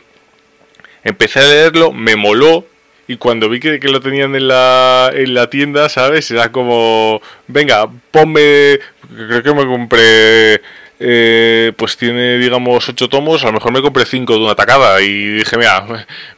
empecé 1.03 1.39
a 1.39 1.43
leerlo, 1.43 1.91
me 1.91 2.15
moló, 2.15 2.65
y 3.07 3.17
cuando 3.17 3.49
vi 3.49 3.59
que, 3.59 3.77
lo 3.83 4.01
tenían 4.01 4.35
en 4.35 4.47
la, 4.47 5.11
en 5.13 5.33
la 5.33 5.49
tienda, 5.49 5.89
¿sabes? 5.89 6.31
Era 6.31 6.51
como, 6.51 7.21
venga, 7.47 7.87
ponme, 8.11 8.79
creo 9.15 9.43
que 9.43 9.53
me 9.53 9.65
compré, 9.65 10.61
eh, 10.99 11.71
pues 11.77 11.97
tiene, 11.97 12.39
digamos, 12.39 12.89
ocho 12.89 13.07
tomos, 13.07 13.43
a 13.43 13.47
lo 13.47 13.53
mejor 13.53 13.71
me 13.73 13.81
compré 13.83 14.05
cinco 14.05 14.33
de 14.33 14.39
una 14.39 14.55
tacada 14.55 15.01
y 15.01 15.35
dije, 15.35 15.55
mira, 15.57 15.85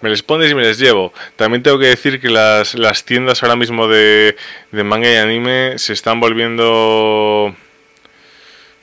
me 0.01 0.10
les 0.10 0.24
pones 0.24 0.51
y 0.51 0.55
me 0.55 0.63
les 0.63 0.77
llevo. 0.77 1.13
También 1.38 1.63
tengo 1.63 1.79
que 1.79 1.88
decir 1.88 2.19
que 2.19 2.29
las, 2.29 2.75
las 2.75 3.05
tiendas 3.05 3.43
ahora 3.43 3.55
mismo 3.55 3.88
de, 3.88 4.36
de 4.72 4.84
manga 4.84 5.10
y 5.10 5.15
anime 5.15 5.79
se 5.79 5.93
están 5.93 6.19
volviendo 6.19 7.55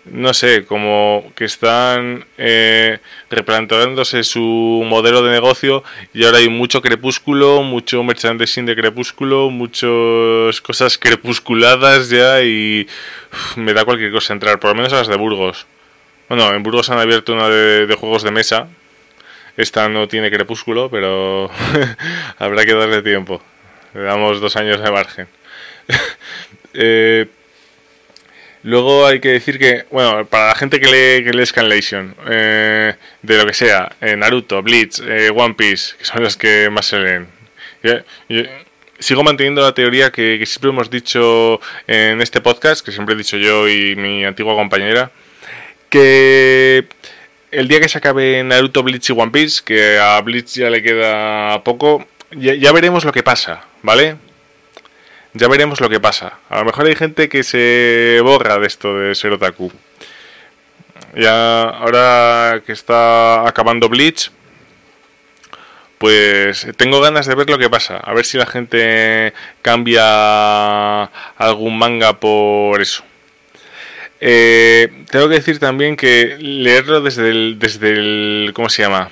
no 0.07 0.35
sé, 0.35 0.65
como 0.65 1.33
que 1.35 1.47
están 1.47 2.27
eh, 2.37 2.99
replanteándose 3.31 4.23
su 4.23 4.85
modelo 4.87 5.23
de 5.23 5.33
negocio 5.33 5.83
y 6.13 6.25
ahora 6.25 6.39
hay 6.39 6.49
mucho 6.49 6.83
crepúsculo, 6.83 7.63
mucho 7.63 8.03
merchandising 8.03 8.67
de 8.67 8.77
crepúsculo, 8.77 9.51
muchas 9.51 10.61
cosas 10.61 10.99
crepusculadas 10.99 12.11
ya 12.11 12.43
y 12.43 12.87
me 13.57 13.73
da 13.73 13.85
cualquier 13.85 14.13
cosa 14.13 14.35
entrar, 14.35 14.61
por 14.61 14.71
lo 14.71 14.77
menos 14.77 14.93
a 14.93 14.97
las 14.97 15.09
de 15.09 15.17
Burgos. 15.17 15.67
Bueno, 16.29 16.53
en 16.53 16.63
Burgos 16.63 16.91
han 16.91 16.99
abierto 16.99 17.33
una 17.33 17.49
de, 17.49 17.95
juegos 17.95 18.23
de 18.23 18.31
mesa. 18.31 18.69
Esta 19.57 19.89
no 19.89 20.09
tiene 20.09 20.31
crepúsculo, 20.31 20.91
pero 20.91 21.51
habrá 22.39 22.65
que 22.65 22.75
darle 22.75 23.03
tiempo. 23.03 23.43
Le 23.95 24.03
damos 24.03 24.41
dos 24.41 24.57
años 24.57 24.81
de 24.83 24.91
margen. 24.91 25.29
eh, 26.75 27.27
Luego 28.65 29.07
hay 29.07 29.21
que 29.21 29.29
decir 29.29 29.59
que, 29.59 29.85
bueno, 29.91 30.25
para 30.25 30.49
la 30.49 30.55
gente 30.55 30.81
que 30.81 30.87
lee, 30.87 31.23
que 31.23 31.37
lee 31.37 31.45
Scanlation, 31.45 32.17
eh, 32.31 32.95
de 33.21 33.37
lo 33.37 33.45
que 33.45 33.53
sea, 33.53 33.95
eh, 34.01 34.17
Naruto, 34.17 34.63
Bleach, 34.63 35.01
eh, 35.07 35.31
One 35.37 35.53
Piece, 35.53 35.95
que 35.99 36.05
son 36.07 36.23
los 36.23 36.39
que 36.39 36.71
más 36.71 36.87
se 36.87 36.99
leen. 36.99 37.29
sigo 38.99 39.23
manteniendo 39.23 39.61
la 39.61 39.75
teoría 39.75 40.11
que, 40.11 40.43
siempre 40.47 40.71
hemos 40.71 40.89
dicho 40.89 41.61
en 41.87 42.23
este 42.23 42.41
podcast, 42.41 42.83
que 42.83 42.91
siempre 42.91 43.15
he 43.15 43.19
dicho 43.19 43.37
yo 43.37 43.69
y 43.69 43.97
mi 43.97 44.25
antigua 44.25 44.55
compañera, 44.55 45.11
que 45.91 46.87
el 47.51 47.69
día 47.69 47.81
que 47.81 47.89
se 47.91 47.99
acabe 47.99 48.43
Naruto, 48.45 48.83
Bleach 48.83 49.11
y 49.11 49.13
One 49.13 49.31
Piece, 49.31 49.61
que 49.63 49.99
a 49.99 50.19
Bleach 50.23 50.55
ya 50.55 50.71
le 50.71 50.83
queda 50.83 51.63
poco, 51.65 52.07
ya 52.33 52.73
veremos 52.73 53.05
lo 53.05 53.13
que 53.13 53.23
pasa, 53.23 53.63
¿vale? 53.83 54.17
Ya 55.37 55.49
veremos 55.49 55.81
lo 55.81 55.89
que 55.89 55.99
pasa. 55.99 56.39
A 56.49 56.61
lo 56.61 56.65
mejor 56.65 56.87
hay 56.87 56.95
gente 56.95 57.29
que 57.29 57.43
se 57.43 58.21
borra 58.23 58.59
de 58.59 58.69
esto 58.69 58.97
de 58.97 59.17
ser 59.17 59.33
otaku. 59.33 59.73
Ya 61.17 61.63
ahora 61.63 62.63
que 62.65 62.71
está 62.71 63.47
acabando 63.47 63.89
Bleach, 63.89 64.31
pues 65.99 66.69
tengo 66.77 67.01
ganas 67.01 67.27
de 67.27 67.35
ver 67.35 67.51
lo 67.51 67.59
que 67.59 67.69
pasa. 67.69 67.97
A 67.97 68.15
ver 68.15 68.25
si 68.25 68.39
la 68.39 68.47
gente 68.47 69.33
cambia 69.61 71.03
algún 71.37 71.79
manga 71.79 72.21
por 72.21 72.81
eso. 72.81 73.03
Eh, 74.21 75.05
tengo 75.11 75.29
que 75.29 75.35
decir 75.35 75.59
también 75.59 75.97
que 75.97 76.37
leerlo 76.39 77.01
desde 77.01 77.31
el, 77.31 77.59
desde 77.59 77.91
el 77.91 78.53
¿cómo 78.55 78.69
se 78.69 78.83
llama? 78.83 79.11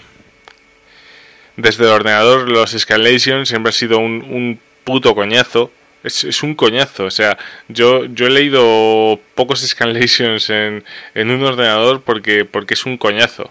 Desde 1.56 1.84
el 1.84 1.90
ordenador, 1.90 2.48
los 2.48 2.74
escalations 2.74 3.48
siempre 3.48 3.70
ha 3.70 3.72
sido 3.72 3.98
un, 3.98 4.22
un 4.22 4.60
puto 4.84 5.16
coñazo 5.16 5.72
es, 6.02 6.24
es, 6.24 6.42
un 6.42 6.54
coñazo. 6.54 7.04
O 7.04 7.10
sea, 7.10 7.38
yo, 7.68 8.04
yo 8.06 8.26
he 8.26 8.30
leído 8.30 9.20
pocos 9.34 9.60
scanlations 9.60 10.50
en, 10.50 10.84
en 11.14 11.30
un 11.30 11.44
ordenador 11.44 12.02
porque, 12.02 12.44
porque 12.44 12.74
es 12.74 12.84
un 12.86 12.98
coñazo. 12.98 13.50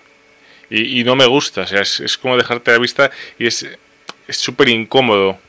Y, 0.69 0.99
y 0.99 1.03
no 1.03 1.15
me 1.15 1.25
gusta. 1.25 1.61
O 1.61 1.67
sea, 1.67 1.81
es, 1.81 2.17
como 2.21 2.37
dejarte 2.37 2.71
a 2.71 2.75
la 2.75 2.79
vista 2.79 3.11
y 3.37 3.47
es 3.47 3.67
súper 4.29 4.69
incómodo. 4.69 5.39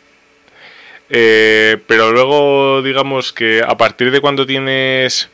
Eh, 1.10 1.76
pero 1.86 2.10
luego, 2.10 2.80
digamos 2.82 3.32
que 3.32 3.62
a 3.66 3.76
partir 3.76 4.10
de 4.10 4.20
cuando 4.20 4.46
tienes 4.46 5.28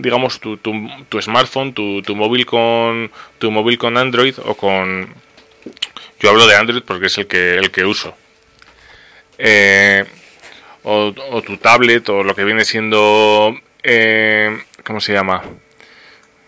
digamos 0.00 0.40
tu, 0.40 0.56
tu, 0.56 0.72
tu 1.08 1.22
smartphone, 1.22 1.72
tu, 1.72 2.02
tu, 2.02 2.16
móvil 2.16 2.44
con 2.44 3.10
tu 3.38 3.52
móvil 3.52 3.78
con 3.78 3.96
Android 3.96 4.34
o 4.44 4.54
con 4.54 5.08
yo 6.18 6.30
hablo 6.30 6.46
de 6.46 6.56
Android 6.56 6.82
porque 6.82 7.06
es 7.06 7.18
el 7.18 7.26
que 7.26 7.56
el 7.56 7.70
que 7.70 7.84
uso. 7.84 8.16
Eh, 9.38 10.04
o, 10.86 11.42
tu 11.42 11.56
tablet 11.56 12.08
o 12.08 12.22
lo 12.22 12.34
que 12.34 12.44
viene 12.44 12.64
siendo, 12.64 13.54
eh, 13.82 14.56
¿cómo 14.84 15.00
se 15.00 15.12
llama? 15.12 15.42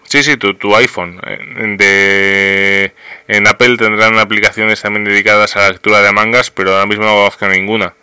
Sí, 0.05 0.23
sí, 0.23 0.37
tu, 0.37 0.55
tu 0.55 0.75
iPhone. 0.77 1.21
De, 1.77 2.95
en 3.27 3.47
Apple 3.49 3.77
tendrán 3.77 4.19
aplicaciones 4.19 4.81
también 4.81 5.05
dedicadas 5.05 5.57
a 5.57 5.63
la 5.63 5.71
lectura 5.71 6.01
de 6.01 6.13
mangas, 6.13 6.51
pero 6.51 6.73
ahora 6.73 6.87
mismo 6.87 7.05
no 7.05 7.15
conozco 7.15 7.49
ninguna. 7.49 7.95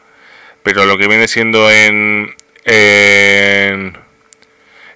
Pero 0.61 0.85
lo 0.85 0.97
que 0.97 1.07
viene 1.07 1.27
siendo 1.27 1.71
en, 1.71 2.35
en, 2.65 3.97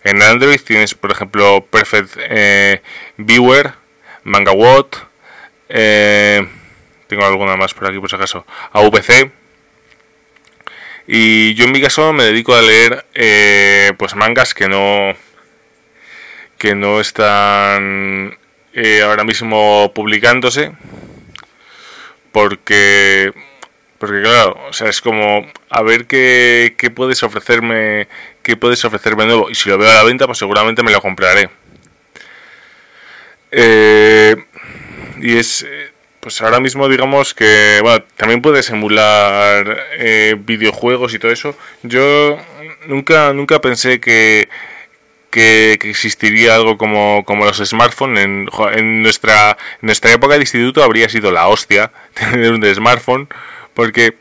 en 0.03 0.21
Android 0.21 0.59
tienes, 0.59 0.93
por 0.93 1.11
ejemplo, 1.11 1.65
Perfect 1.71 2.17
eh, 2.17 2.81
Viewer, 3.17 3.73
MangaWatt, 4.23 4.97
eh, 5.69 6.47
tengo 7.07 7.25
alguna 7.25 7.55
más 7.55 7.73
por 7.73 7.87
aquí 7.87 7.97
por 7.99 8.09
si 8.09 8.17
acaso, 8.17 8.45
AVC, 8.73 9.31
y 11.11 11.55
yo 11.55 11.65
en 11.65 11.71
mi 11.71 11.81
caso 11.81 12.13
me 12.13 12.23
dedico 12.23 12.53
a 12.53 12.61
leer 12.61 13.03
eh, 13.15 13.93
pues 13.97 14.15
mangas 14.15 14.53
que 14.53 14.69
no 14.69 15.15
que 16.59 16.75
no 16.75 16.99
están 16.99 18.37
eh, 18.73 19.01
ahora 19.01 19.23
mismo 19.23 19.91
publicándose 19.95 20.71
porque 22.31 23.33
porque 23.97 24.21
claro, 24.21 24.55
o 24.69 24.71
sea, 24.71 24.87
es 24.87 25.01
como 25.01 25.45
a 25.69 25.81
ver 25.81 26.05
qué, 26.05 26.75
qué 26.77 26.91
puedes 26.91 27.23
ofrecerme, 27.23 28.07
qué 28.43 28.55
puedes 28.55 28.85
ofrecerme 28.85 29.25
nuevo 29.25 29.49
y 29.49 29.55
si 29.55 29.67
lo 29.67 29.79
veo 29.79 29.89
a 29.91 29.95
la 29.95 30.03
venta, 30.03 30.27
pues 30.27 30.37
seguramente 30.37 30.83
me 30.83 30.91
lo 30.91 31.01
compraré. 31.01 31.49
Eh, 33.51 34.35
y 35.21 35.37
es 35.37 35.65
pues 36.19 36.41
ahora 36.41 36.59
mismo 36.59 36.89
digamos 36.89 37.33
que 37.33 37.79
bueno, 37.81 38.03
también 38.17 38.41
puedes 38.41 38.69
emular 38.69 39.87
eh, 39.93 40.35
videojuegos 40.39 41.13
y 41.13 41.19
todo 41.19 41.31
eso. 41.31 41.55
Yo 41.83 42.37
nunca 42.87 43.33
nunca 43.33 43.61
pensé 43.61 43.99
que 43.99 44.49
que, 45.29 45.73
existiría 45.73 46.55
algo 46.55 46.77
como, 46.77 47.23
como 47.25 47.45
los 47.45 47.57
smartphones. 47.57 48.23
En, 48.23 48.49
en, 48.73 49.01
nuestra, 49.01 49.57
en 49.81 49.87
nuestra 49.87 50.11
época 50.11 50.35
de 50.35 50.41
instituto 50.41 50.83
habría 50.83 51.09
sido 51.09 51.31
la 51.31 51.47
hostia 51.47 51.91
tener 52.13 52.51
un 52.51 52.65
smartphone, 52.73 53.27
porque 53.73 54.15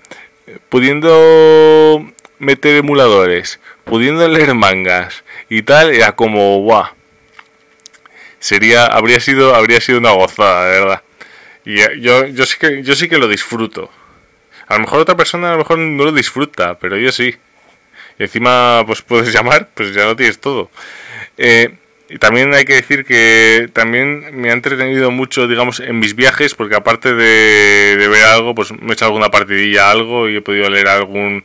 pudiendo 0.69 2.13
meter 2.39 2.77
emuladores, 2.77 3.61
pudiendo 3.85 4.27
leer 4.29 4.55
mangas 4.55 5.25
y 5.49 5.63
tal, 5.63 5.93
era 5.93 6.13
como, 6.13 6.59
guau. 6.61 6.87
Sería, 8.41 8.87
habría 8.87 9.19
sido, 9.19 9.55
habría 9.57 9.81
sido 9.81 9.99
una 9.99 10.13
gozada, 10.13 10.67
de 10.67 10.81
verdad. 10.81 11.03
Y 11.69 11.83
eh, 11.83 12.01
yo, 12.01 12.27
yo 12.27 12.47
sí 12.47 12.57
que, 12.59 12.83
yo 12.83 12.95
sí 12.97 13.11
que 13.11 13.19
lo 13.19 13.29
disfruto. 13.29 13.91
A 14.69 14.75
lo 14.75 14.81
mejor 14.81 15.01
otra 15.01 15.19
persona 15.19 15.49
a 15.49 15.53
lo 15.53 15.59
mejor 15.59 15.79
no 15.79 16.03
lo 16.03 16.13
disfruta, 16.13 16.79
pero 16.79 16.97
yo 16.97 17.13
sí. 17.13 17.35
Y 18.19 18.23
encima, 18.23 18.85
pues 18.87 19.03
puedes 19.03 19.33
llamar, 19.35 19.69
pues 19.75 19.93
ya 19.93 20.07
lo 20.07 20.17
tienes 20.17 20.41
todo. 20.41 20.71
Eh, 21.37 21.75
y 22.09 22.17
también 22.17 22.55
hay 22.55 22.65
que 22.65 22.77
decir 22.77 23.05
que 23.05 23.69
también 23.75 24.35
me 24.41 24.49
ha 24.49 24.55
entretenido 24.55 25.11
mucho, 25.11 25.47
digamos, 25.47 25.81
en 25.81 25.99
mis 25.99 26.17
viajes, 26.17 26.55
porque 26.55 26.75
aparte 26.75 27.13
de, 27.13 27.97
de 27.99 28.09
ver 28.09 28.25
algo, 28.25 28.55
pues 28.55 28.73
me 28.73 28.89
he 28.89 28.93
hecho 28.95 29.05
alguna 29.05 29.31
partidilla, 29.31 29.91
algo, 29.91 30.27
y 30.31 30.37
he 30.37 30.41
podido 30.41 30.71
leer 30.71 30.89
algún 30.89 31.45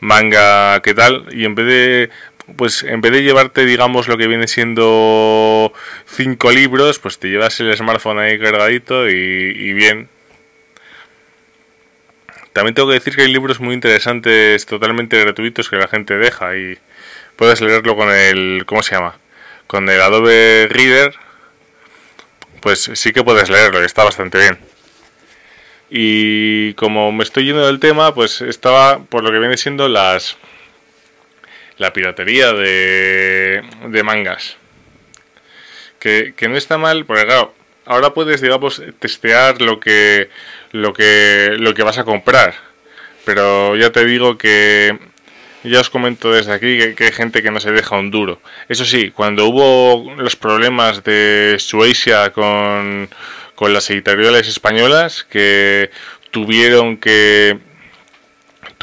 manga, 0.00 0.82
¿qué 0.82 0.92
tal? 0.92 1.28
Y 1.32 1.46
en 1.46 1.54
vez 1.54 1.66
de, 1.66 2.10
pues 2.56 2.82
en 2.82 3.00
vez 3.00 3.12
de 3.12 3.22
llevarte, 3.22 3.64
digamos, 3.64 4.08
lo 4.08 4.16
que 4.16 4.26
viene 4.26 4.48
siendo 4.48 5.72
cinco 6.06 6.50
libros, 6.50 6.98
pues 6.98 7.18
te 7.18 7.28
llevas 7.28 7.58
el 7.60 7.76
smartphone 7.76 8.18
ahí 8.18 8.38
cargadito 8.38 9.08
y, 9.08 9.12
y 9.12 9.72
bien. 9.72 10.08
También 12.52 12.74
tengo 12.74 12.88
que 12.88 12.94
decir 12.94 13.16
que 13.16 13.22
hay 13.22 13.32
libros 13.32 13.60
muy 13.60 13.74
interesantes, 13.74 14.66
totalmente 14.66 15.18
gratuitos, 15.18 15.70
que 15.70 15.76
la 15.76 15.88
gente 15.88 16.18
deja 16.18 16.56
y 16.56 16.78
puedes 17.36 17.60
leerlo 17.60 17.96
con 17.96 18.10
el, 18.10 18.64
¿cómo 18.66 18.82
se 18.82 18.94
llama? 18.94 19.16
Con 19.66 19.88
el 19.88 20.00
Adobe 20.00 20.68
Reader, 20.70 21.14
pues 22.60 22.90
sí 22.94 23.12
que 23.12 23.24
puedes 23.24 23.48
leerlo 23.50 23.82
y 23.82 23.86
está 23.86 24.04
bastante 24.04 24.38
bien. 24.38 24.58
Y 25.90 26.74
como 26.74 27.12
me 27.12 27.22
estoy 27.22 27.44
yendo 27.44 27.66
del 27.66 27.80
tema, 27.80 28.14
pues 28.14 28.40
estaba 28.40 29.04
por 29.04 29.22
lo 29.22 29.30
que 29.30 29.38
viene 29.38 29.56
siendo 29.56 29.88
las 29.88 30.36
la 31.82 31.92
piratería 31.92 32.52
de, 32.52 33.62
de 33.88 34.02
mangas. 34.02 34.56
Que, 35.98 36.32
que 36.34 36.48
no 36.48 36.56
está 36.56 36.78
mal, 36.78 37.04
porque 37.04 37.26
claro, 37.26 37.54
ahora 37.84 38.14
puedes, 38.14 38.40
digamos, 38.40 38.82
testear 38.98 39.60
lo 39.60 39.78
que, 39.78 40.30
lo 40.72 40.92
que, 40.94 41.54
lo 41.58 41.74
que 41.74 41.82
vas 41.82 41.98
a 41.98 42.04
comprar. 42.04 42.54
Pero 43.24 43.76
ya 43.76 43.90
te 43.90 44.04
digo 44.04 44.38
que, 44.38 44.98
ya 45.64 45.80
os 45.80 45.90
comento 45.90 46.32
desde 46.32 46.52
aquí 46.52 46.94
que, 46.94 47.04
hay 47.04 47.12
gente 47.12 47.42
que 47.42 47.50
no 47.50 47.60
se 47.60 47.72
deja 47.72 47.96
un 47.96 48.10
duro. 48.10 48.40
Eso 48.68 48.84
sí, 48.84 49.10
cuando 49.10 49.46
hubo 49.46 50.14
los 50.16 50.36
problemas 50.36 51.04
de 51.04 51.56
Suecia 51.58 52.30
con, 52.30 53.08
con 53.54 53.72
las 53.72 53.88
editoriales 53.90 54.48
españolas, 54.48 55.24
que 55.24 55.90
tuvieron 56.30 56.96
que 56.96 57.58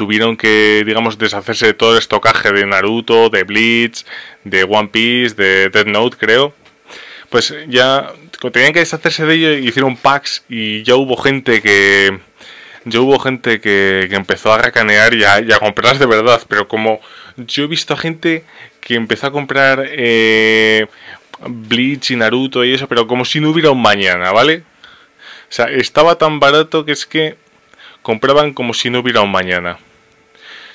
tuvieron 0.00 0.38
que, 0.38 0.82
digamos, 0.86 1.18
deshacerse 1.18 1.66
de 1.66 1.74
todo 1.74 1.92
el 1.92 1.98
estocaje 1.98 2.50
de 2.52 2.64
Naruto, 2.64 3.28
de 3.28 3.44
Bleach, 3.44 4.06
de 4.44 4.64
One 4.64 4.88
Piece, 4.88 5.34
de 5.34 5.68
Death 5.68 5.88
Note, 5.88 6.16
creo. 6.16 6.54
Pues 7.28 7.54
ya 7.68 8.10
tenían 8.50 8.72
que 8.72 8.78
deshacerse 8.78 9.26
de 9.26 9.34
ello 9.34 9.52
y 9.58 9.68
hicieron 9.68 9.98
packs 9.98 10.42
y 10.48 10.82
ya 10.84 10.94
hubo 10.94 11.18
gente 11.18 11.60
que 11.60 12.18
ya 12.86 13.00
hubo 13.00 13.18
gente 13.18 13.60
que, 13.60 14.08
empezó 14.10 14.54
a 14.54 14.56
racanear 14.56 15.12
y 15.12 15.24
a, 15.24 15.40
y 15.40 15.48
comprarlas 15.58 15.98
de 15.98 16.06
verdad, 16.06 16.40
pero 16.48 16.66
como 16.66 16.98
yo 17.36 17.64
he 17.64 17.66
visto 17.66 17.92
a 17.92 17.98
gente 17.98 18.44
que 18.80 18.94
empezó 18.94 19.26
a 19.26 19.32
comprar 19.32 19.84
eh, 19.86 20.86
Bleach 21.46 22.10
y 22.12 22.16
Naruto 22.16 22.64
y 22.64 22.72
eso, 22.72 22.88
pero 22.88 23.06
como 23.06 23.26
si 23.26 23.38
no 23.38 23.50
hubiera 23.50 23.70
un 23.70 23.82
mañana, 23.82 24.32
¿vale? 24.32 24.62
O 25.50 25.52
sea, 25.52 25.66
estaba 25.66 26.16
tan 26.16 26.40
barato 26.40 26.86
que 26.86 26.92
es 26.92 27.04
que 27.04 27.36
compraban 28.00 28.54
como 28.54 28.72
si 28.72 28.88
no 28.88 29.00
hubiera 29.00 29.20
un 29.20 29.30
mañana. 29.30 29.76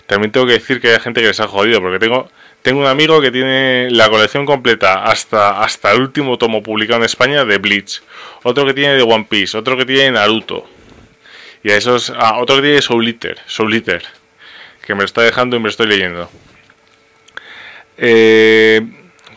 También 0.07 0.31
tengo 0.31 0.45
que 0.45 0.53
decir 0.53 0.79
que 0.79 0.89
hay 0.89 0.99
gente 0.99 1.21
que 1.21 1.27
les 1.27 1.39
ha 1.39 1.47
jodido, 1.47 1.81
porque 1.81 1.99
tengo, 1.99 2.29
tengo 2.61 2.79
un 2.79 2.87
amigo 2.87 3.21
que 3.21 3.31
tiene 3.31 3.89
la 3.89 4.09
colección 4.09 4.45
completa 4.45 5.03
hasta, 5.03 5.61
hasta 5.61 5.91
el 5.91 6.01
último 6.01 6.37
tomo 6.37 6.61
publicado 6.61 6.99
en 6.99 7.05
España 7.05 7.43
de 7.43 7.57
Bleach, 7.57 8.01
otro 8.43 8.65
que 8.65 8.73
tiene 8.73 8.93
de 8.95 9.01
One 9.01 9.27
Piece, 9.29 9.57
otro 9.57 9.75
que 9.77 9.85
tiene 9.85 10.11
Naruto, 10.11 10.67
y 11.63 11.71
a 11.71 11.77
esos, 11.77 12.13
ah, 12.15 12.37
otro 12.39 12.57
que 12.57 12.61
tiene 12.61 12.81
Soul 12.81 13.07
Eater, 13.07 13.39
Soul 13.47 13.73
Eater, 13.73 14.03
que 14.85 14.93
me 14.93 14.99
lo 14.99 15.05
está 15.05 15.21
dejando 15.21 15.55
y 15.55 15.59
me 15.59 15.63
lo 15.63 15.69
estoy 15.71 15.87
leyendo. 15.87 16.29
Eh, 17.97 18.81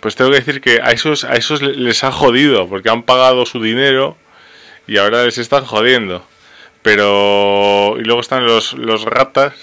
pues 0.01 0.15
tengo 0.15 0.31
que 0.31 0.37
decir 0.37 0.61
que 0.61 0.81
a 0.83 0.91
esos, 0.91 1.25
a 1.25 1.35
esos 1.35 1.63
les 1.63 2.05
ha 2.05 2.13
jodido, 2.13 2.69
porque 2.69 2.91
han 2.91 3.03
pagado 3.03 3.47
su 3.47 3.63
dinero 3.63 4.17
y 4.87 4.99
ahora 4.99 5.25
les 5.25 5.39
están 5.39 5.65
jodiendo. 5.65 6.25
Pero. 6.83 7.97
Y 7.99 8.05
luego 8.05 8.21
están 8.21 8.47
los, 8.47 8.75
los 8.75 9.05
ratas 9.05 9.55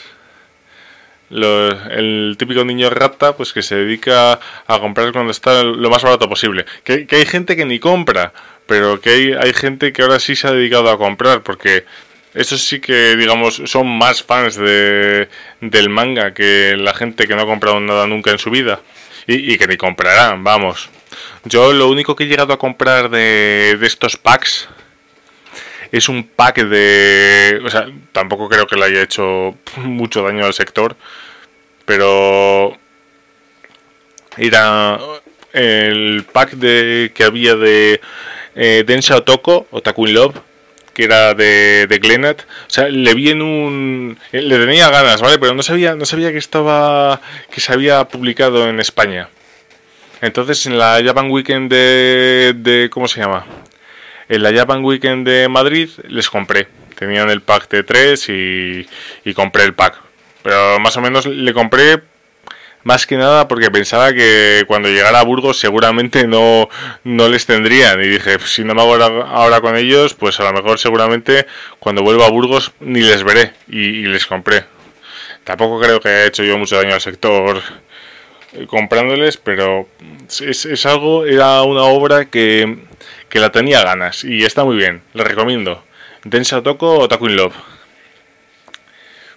el 1.30 2.36
típico 2.38 2.64
niño 2.64 2.90
rata 2.90 3.36
pues 3.36 3.54
que 3.54 3.62
se 3.62 3.76
dedica 3.76 4.40
a 4.68 4.80
comprar 4.80 5.12
cuando 5.12 5.32
está 5.32 5.64
lo 5.64 5.90
más 5.90 6.04
barato 6.04 6.30
posible. 6.30 6.66
Que, 6.84 7.08
hay 7.10 7.26
gente 7.26 7.56
que 7.56 7.66
ni 7.66 7.80
compra, 7.80 8.34
pero 8.68 9.00
que 9.02 9.38
hay, 9.40 9.54
gente 9.54 9.94
que 9.94 10.02
ahora 10.02 10.20
sí 10.20 10.36
se 10.36 10.48
ha 10.48 10.52
dedicado 10.52 10.90
a 10.90 10.98
comprar 10.98 11.42
porque 11.42 11.86
esos 12.34 12.62
sí 12.62 12.80
que 12.80 13.16
digamos 13.16 13.62
son 13.66 13.88
más 13.88 14.22
fans 14.22 14.56
de, 14.56 15.30
del 15.62 15.90
manga 15.90 16.34
que 16.34 16.76
la 16.78 16.94
gente 16.94 17.28
que 17.28 17.36
no 17.36 17.44
ha 17.44 17.46
comprado 17.46 17.80
nada 17.80 18.08
nunca 18.08 18.32
en 18.32 18.40
su 18.40 18.50
vida 18.50 18.82
y, 19.28 19.54
y 19.54 19.58
que 19.58 19.68
ni 19.68 19.78
comprarán, 19.78 20.44
vamos. 20.44 20.90
Yo 21.46 21.74
lo 21.74 21.90
único 21.90 22.16
que 22.16 22.26
he 22.26 22.28
llegado 22.28 22.54
a 22.54 22.60
comprar 22.60 23.10
de 23.10 23.78
estos 23.82 24.18
packs 24.18 24.68
es 25.92 26.10
un 26.10 26.24
pack 26.24 26.64
de... 26.64 27.62
O 27.66 27.70
sea, 27.70 27.88
tampoco 28.12 28.50
creo 28.50 28.68
que 28.68 28.76
le 28.76 28.86
haya 28.86 29.02
hecho 29.02 29.56
mucho 29.78 30.24
daño 30.24 30.46
al 30.46 30.54
sector, 30.54 30.96
pero 31.86 32.78
era 34.38 35.00
el 35.54 36.26
pack 36.32 36.52
de 36.52 37.12
que 37.14 37.24
había 37.24 37.56
de 37.56 38.02
eh, 38.56 38.84
Densha 38.86 39.18
Otoko, 39.18 39.68
Otaku 39.72 40.08
in 40.08 40.14
Love, 40.14 40.36
que 40.94 41.04
era 41.06 41.34
de, 41.34 41.88
de 41.88 42.00
Glenat. 42.00 42.42
O 42.42 42.70
sea, 42.70 42.90
le 42.90 43.14
vi 43.14 43.30
en 43.30 43.42
un... 43.42 44.18
Eh, 44.32 44.42
le 44.42 44.58
tenía 44.58 44.90
ganas, 44.90 45.22
¿vale? 45.22 45.38
Pero 45.40 45.54
no 45.54 45.64
sabía, 45.64 45.96
no 45.96 46.06
sabía 46.06 46.32
que 46.32 46.38
estaba... 46.38 47.22
que 47.52 47.62
se 47.62 47.74
había 47.74 48.06
publicado 48.06 48.68
en 48.70 48.80
España. 48.80 49.30
Entonces 50.22 50.66
en 50.66 50.78
la 50.78 51.02
Japan 51.04 51.30
Weekend 51.30 51.70
de, 51.70 52.54
de 52.56 52.90
¿cómo 52.90 53.08
se 53.08 53.20
llama? 53.20 53.46
En 54.28 54.44
la 54.44 54.54
Japan 54.54 54.84
Weekend 54.84 55.28
de 55.28 55.48
Madrid 55.50 55.90
les 56.08 56.30
compré. 56.30 56.68
Tenían 56.98 57.30
el 57.30 57.42
pack 57.42 57.70
de 57.70 57.84
3 57.84 58.30
y, 58.30 58.88
y 59.26 59.34
compré 59.34 59.64
el 59.64 59.74
pack. 59.74 60.02
Pero 60.42 60.80
más 60.80 60.96
o 60.98 61.02
menos 61.02 61.26
le 61.26 61.54
compré 61.54 62.02
más 62.86 63.08
que 63.08 63.18
nada 63.18 63.48
porque 63.48 63.72
pensaba 63.72 64.14
que 64.14 64.64
cuando 64.68 64.90
llegara 64.90 65.20
a 65.20 65.24
Burgos 65.24 65.60
seguramente 65.60 66.28
no, 66.28 66.70
no 67.04 67.28
les 67.28 67.48
tendrían. 67.48 68.00
Y 68.02 68.08
dije, 68.08 68.38
si 68.46 68.64
no 68.64 68.76
me 68.76 68.82
hago 68.84 68.94
ahora 68.94 69.60
con 69.60 69.76
ellos, 69.76 70.14
pues 70.14 70.40
a 70.40 70.44
lo 70.44 70.54
mejor 70.54 70.78
seguramente 70.78 71.48
cuando 71.80 72.04
vuelva 72.04 72.28
a 72.28 72.30
Burgos 72.30 72.74
ni 72.80 73.02
les 73.02 73.24
veré. 73.24 73.54
Y, 73.68 74.04
les 74.04 74.28
compré. 74.28 74.66
Tampoco 75.44 75.80
creo 75.80 76.00
que 76.00 76.10
haya 76.10 76.26
hecho 76.26 76.44
yo 76.44 76.60
mucho 76.60 76.76
daño 76.76 76.94
al 76.94 77.02
sector 77.02 77.62
eh, 78.54 78.68
comprándoles, 78.68 79.38
pero 79.38 79.90
es, 80.40 80.66
es 80.66 80.86
algo, 80.86 81.26
era 81.26 81.64
una 81.64 81.86
obra 81.86 82.26
que, 82.26 82.86
que 83.30 83.40
la 83.40 83.52
tenía 83.52 83.84
ganas 83.84 84.24
y 84.24 84.44
está 84.44 84.64
muy 84.64 84.78
bien, 84.78 85.02
le 85.14 85.24
recomiendo. 85.24 85.84
Densa 86.24 86.62
Toko 86.64 87.08
o 87.08 87.28
in 87.28 87.36
Love. 87.36 87.54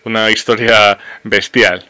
Una 0.05 0.31
historia 0.31 0.98
bestial. 1.22 1.85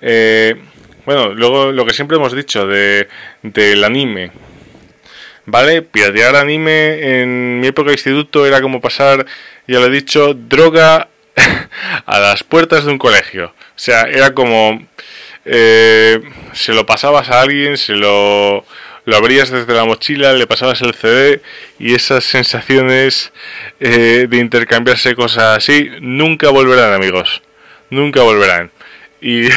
Eh, 0.00 0.56
bueno, 1.04 1.34
luego 1.34 1.72
lo 1.72 1.84
que 1.84 1.92
siempre 1.92 2.16
hemos 2.16 2.34
dicho 2.34 2.66
de, 2.66 3.08
del 3.42 3.84
anime. 3.84 4.30
¿Vale? 5.44 5.82
Piratear 5.82 6.36
anime 6.36 7.20
en 7.20 7.60
mi 7.60 7.68
época 7.68 7.88
de 7.88 7.94
instituto 7.94 8.46
era 8.46 8.60
como 8.60 8.80
pasar, 8.80 9.24
ya 9.66 9.80
lo 9.80 9.86
he 9.86 9.90
dicho, 9.90 10.34
droga 10.34 11.08
a 12.06 12.18
las 12.18 12.42
puertas 12.44 12.84
de 12.84 12.92
un 12.92 12.98
colegio. 12.98 13.46
O 13.46 13.78
sea, 13.78 14.02
era 14.02 14.34
como... 14.34 14.86
Eh, 15.44 16.20
se 16.52 16.74
lo 16.74 16.84
pasabas 16.84 17.30
a 17.30 17.40
alguien, 17.40 17.78
se 17.78 17.94
lo 17.94 18.66
lo 19.08 19.16
abrías 19.16 19.48
desde 19.48 19.72
la 19.72 19.86
mochila, 19.86 20.34
le 20.34 20.46
pasabas 20.46 20.82
el 20.82 20.92
CD 20.92 21.40
y 21.78 21.94
esas 21.94 22.24
sensaciones 22.24 23.32
eh, 23.80 24.26
de 24.28 24.36
intercambiarse 24.36 25.14
cosas 25.14 25.56
así 25.56 25.88
nunca 26.02 26.50
volverán, 26.50 26.92
amigos. 26.92 27.40
Nunca 27.88 28.20
volverán. 28.20 28.70
Y 29.22 29.48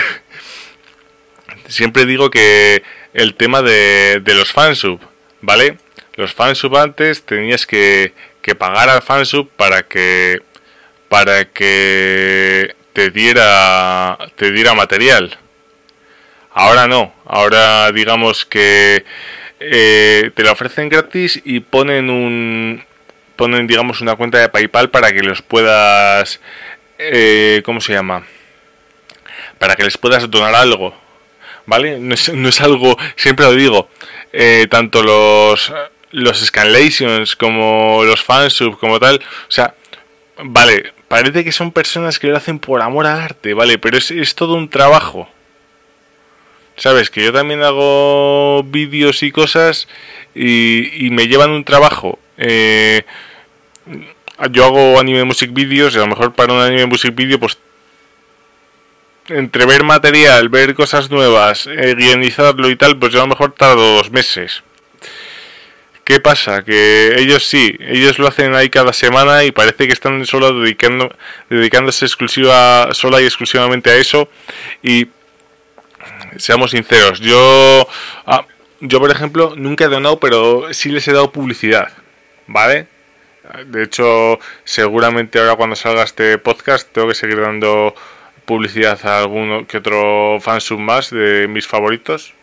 siempre 1.68 2.06
digo 2.06 2.32
que 2.32 2.82
el 3.14 3.36
tema 3.36 3.62
de, 3.62 4.22
de 4.24 4.36
los 4.36 4.54
fansub, 4.54 5.02
¿vale? 5.42 5.78
Los 6.16 6.34
fansub 6.34 6.78
antes 6.78 7.24
tenías 7.24 7.66
que, 7.66 8.14
que 8.42 8.56
pagar 8.56 8.88
al 8.88 9.02
fansub 9.02 9.50
para 9.58 9.82
que 9.82 10.42
para 11.10 11.44
que 11.44 12.74
te 12.94 13.10
diera 13.10 14.18
te 14.38 14.52
diera 14.54 14.76
material. 14.76 15.38
Ahora 16.54 16.88
no, 16.88 17.14
ahora 17.26 17.92
digamos 17.92 18.46
que 18.46 19.06
eh, 19.60 20.32
te 20.36 20.44
la 20.44 20.52
ofrecen 20.52 20.90
gratis 20.90 21.42
y 21.46 21.62
ponen 21.62 22.10
un 22.10 22.84
ponen 23.38 23.68
digamos 23.68 24.02
una 24.02 24.16
cuenta 24.16 24.38
de 24.38 24.50
PayPal 24.50 24.90
para 24.90 25.12
que 25.14 25.24
los 25.24 25.42
puedas 25.42 26.42
eh, 26.98 27.62
¿cómo 27.64 27.80
se 27.80 27.94
llama? 27.94 28.26
Para 29.60 29.76
que 29.76 29.84
les 29.84 29.98
puedas 29.98 30.30
donar 30.30 30.54
algo, 30.56 30.94
¿vale? 31.66 32.00
No 32.00 32.14
es, 32.14 32.34
no 32.34 32.50
es 32.50 32.60
algo, 32.60 32.98
siempre 33.16 33.46
lo 33.46 33.54
digo, 33.54 33.90
eh, 34.34 34.68
tanto 34.70 35.04
los 35.04 35.72
los 36.12 36.40
scanlations 36.46 37.38
como 37.38 38.04
los 38.04 38.22
fansub 38.22 38.78
como 38.78 39.00
tal, 39.00 39.16
o 39.18 39.52
sea, 39.52 39.74
vale, 40.44 40.94
parece 41.08 41.46
que 41.46 41.54
son 41.54 41.72
personas 41.72 42.20
que 42.20 42.28
lo 42.28 42.36
hacen 42.36 42.60
por 42.60 42.82
amor 42.82 43.08
al 43.08 43.22
arte, 43.22 43.54
¿vale? 43.54 43.78
Pero 43.78 43.98
es, 43.98 44.12
es 44.12 44.36
todo 44.36 44.56
un 44.56 44.70
trabajo. 44.70 45.30
¿Sabes? 46.82 47.12
Que 47.12 47.24
yo 47.24 47.32
también 47.32 47.62
hago 47.62 48.64
vídeos 48.64 49.22
y 49.22 49.32
cosas 49.32 49.88
y, 50.34 51.10
me 51.12 51.28
llevan 51.28 51.52
un 51.52 51.64
trabajo. 51.64 52.18
Eh, 52.40 53.04
yo 54.50 54.66
hago 54.66 55.00
anime 55.00 55.24
music 55.24 55.54
videos 55.54 55.94
y 55.94 55.98
a 55.98 56.02
lo 56.02 56.08
mejor 56.08 56.34
para 56.34 56.54
un 56.54 56.60
anime 56.60 56.88
music 56.88 57.14
video 57.14 57.40
pues 57.40 57.60
entre 59.28 59.68
ver 59.68 59.84
material, 59.84 60.50
ver 60.50 60.74
cosas 60.74 61.12
nuevas, 61.12 61.68
eh, 61.68 61.94
guionizarlo 61.96 62.68
y 62.68 62.76
tal, 62.76 62.98
pues 62.98 63.14
yo 63.14 63.20
a 63.20 63.26
lo 63.26 63.30
mejor 63.30 63.54
tardo 63.54 63.98
dos 63.98 64.10
meses. 64.10 64.64
¿Qué 66.04 66.20
pasa? 66.20 66.64
Que 66.64 67.14
ellos 67.20 67.46
sí, 67.46 67.78
ellos 67.80 68.18
lo 68.18 68.28
hacen 68.28 68.56
ahí 68.56 68.72
cada 68.72 68.92
semana 68.92 69.44
y 69.44 69.52
parece 69.52 69.86
que 69.86 69.94
están 69.94 70.26
solo 70.26 70.60
dedicando, 70.60 71.16
dedicándose 71.48 72.06
exclusiva, 72.06 72.90
sola 72.94 73.22
y 73.22 73.26
exclusivamente 73.26 73.92
a 73.92 73.98
eso. 73.98 74.28
Y 74.82 75.10
seamos 76.38 76.72
sinceros, 76.72 77.20
yo, 77.20 77.88
ah, 78.26 78.46
yo 78.80 79.00
por 79.00 79.12
ejemplo 79.12 79.54
nunca 79.56 79.86
he 79.86 79.90
donado, 79.90 80.20
pero 80.20 80.74
sí 80.74 80.90
les 80.90 81.08
he 81.08 81.14
dado 81.14 81.32
publicidad, 81.32 81.92
¿vale? 82.48 82.88
De 83.66 83.84
hecho, 83.84 84.40
seguramente 84.64 85.40
ahora 85.40 85.56
cuando 85.56 85.76
salga 85.76 86.04
este 86.04 86.38
podcast 86.38 86.92
tengo 86.92 87.08
que 87.10 87.16
seguir 87.16 87.42
dando 87.42 87.94
publicidad 88.46 89.00
a 89.06 89.20
alguno 89.20 89.68
que 89.68 89.78
otro 89.78 90.40
fansub 90.40 90.80
más 90.80 91.10
de 91.10 91.48
mis 91.48 91.68
favoritos. 91.68 92.34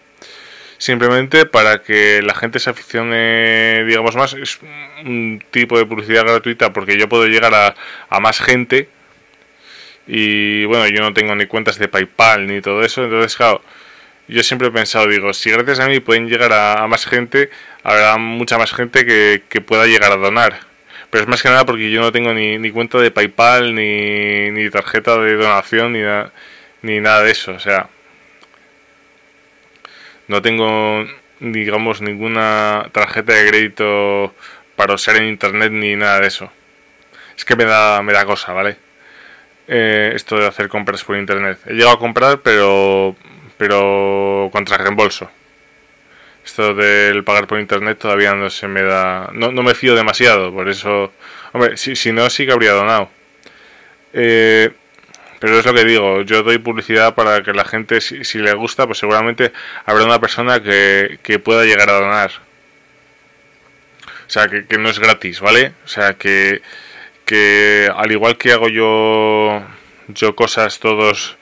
Simplemente 0.78 1.44
para 1.44 1.82
que 1.82 2.22
la 2.22 2.34
gente 2.34 2.60
se 2.60 2.70
aficione, 2.70 3.84
digamos 3.84 4.14
más, 4.14 4.34
es 4.34 4.60
un 5.04 5.42
tipo 5.50 5.76
de 5.76 5.86
publicidad 5.86 6.22
gratuita 6.24 6.72
porque 6.72 6.96
yo 6.96 7.08
puedo 7.08 7.26
llegar 7.26 7.52
a, 7.54 7.74
a 8.08 8.20
más 8.20 8.40
gente 8.40 8.88
y 10.06 10.64
bueno, 10.66 10.86
yo 10.88 11.02
no 11.02 11.12
tengo 11.12 11.34
ni 11.34 11.46
cuentas 11.46 11.78
de 11.78 11.88
PayPal 11.88 12.46
ni 12.46 12.60
todo 12.60 12.82
eso, 12.82 13.04
entonces 13.04 13.36
claro, 13.36 13.60
yo 14.28 14.42
siempre 14.42 14.68
he 14.68 14.70
pensado, 14.70 15.06
digo, 15.08 15.32
si 15.32 15.50
gracias 15.50 15.80
a 15.80 15.88
mí 15.88 16.00
pueden 16.00 16.28
llegar 16.28 16.52
a, 16.52 16.86
más 16.86 17.06
gente, 17.06 17.50
habrá 17.82 18.18
mucha 18.18 18.58
más 18.58 18.72
gente 18.72 19.06
que, 19.06 19.60
pueda 19.62 19.86
llegar 19.86 20.12
a 20.12 20.16
donar. 20.16 20.60
Pero 21.10 21.22
es 21.24 21.28
más 21.28 21.42
que 21.42 21.48
nada 21.48 21.64
porque 21.64 21.90
yo 21.90 22.02
no 22.02 22.12
tengo 22.12 22.34
ni, 22.34 22.58
ni 22.58 22.70
cuenta 22.70 22.98
de 22.98 23.10
PayPal, 23.10 23.74
ni, 23.74 24.50
ni 24.50 24.68
tarjeta 24.70 25.16
de 25.18 25.34
donación, 25.36 25.94
ni, 25.94 26.00
ni 26.82 27.00
nada 27.00 27.22
de 27.22 27.30
eso. 27.30 27.52
O 27.52 27.58
sea, 27.58 27.88
no 30.26 30.42
tengo, 30.42 31.06
digamos, 31.40 32.02
ninguna 32.02 32.90
tarjeta 32.92 33.32
de 33.32 33.48
crédito 33.48 34.34
para 34.76 34.94
usar 34.94 35.16
en 35.16 35.28
Internet 35.28 35.72
ni 35.72 35.96
nada 35.96 36.20
de 36.20 36.28
eso. 36.28 36.52
Es 37.36 37.44
que 37.44 37.56
me 37.56 37.64
da, 37.64 38.02
me 38.02 38.12
da 38.12 38.26
cosa, 38.26 38.52
¿vale? 38.52 38.76
Eh, 39.66 40.12
esto 40.14 40.38
de 40.38 40.46
hacer 40.46 40.68
compras 40.68 41.02
por 41.04 41.16
Internet. 41.16 41.58
He 41.66 41.72
llegado 41.72 41.94
a 41.94 41.98
comprar, 41.98 42.40
pero 42.40 43.16
pero 43.58 44.48
contra 44.52 44.78
reembolso. 44.78 45.30
Esto 46.44 46.72
del 46.74 47.24
pagar 47.24 47.46
por 47.46 47.60
internet 47.60 47.98
todavía 47.98 48.34
no 48.34 48.48
se 48.48 48.68
me 48.68 48.82
da. 48.82 49.30
No, 49.34 49.52
no 49.52 49.62
me 49.62 49.74
fío 49.74 49.94
demasiado, 49.94 50.52
por 50.52 50.68
eso. 50.68 51.12
Hombre, 51.52 51.76
si, 51.76 51.94
si 51.94 52.12
no, 52.12 52.30
sí 52.30 52.46
que 52.46 52.52
habría 52.52 52.72
donado. 52.72 53.10
Eh, 54.14 54.70
pero 55.40 55.58
es 55.58 55.66
lo 55.66 55.74
que 55.74 55.84
digo, 55.84 56.22
yo 56.22 56.42
doy 56.42 56.58
publicidad 56.58 57.14
para 57.14 57.42
que 57.42 57.52
la 57.52 57.64
gente, 57.64 58.00
si, 58.00 58.38
le 58.38 58.54
gusta, 58.54 58.86
pues 58.86 58.98
seguramente 58.98 59.52
habrá 59.84 60.04
una 60.04 60.20
persona 60.20 60.60
que, 60.60 61.18
que 61.22 61.38
pueda 61.38 61.64
llegar 61.64 61.90
a 61.90 62.00
donar. 62.00 62.30
O 64.26 64.30
sea, 64.30 64.48
que, 64.48 64.66
que 64.66 64.78
no 64.78 64.90
es 64.90 64.98
gratis, 64.98 65.40
¿vale? 65.40 65.74
O 65.84 65.88
sea, 65.88 66.14
que, 66.14 66.60
que 67.24 67.90
al 67.94 68.10
igual 68.10 68.36
que 68.36 68.52
hago 68.52 68.68
yo, 68.68 69.62
yo 70.08 70.34
cosas 70.34 70.80
todos 70.80 71.37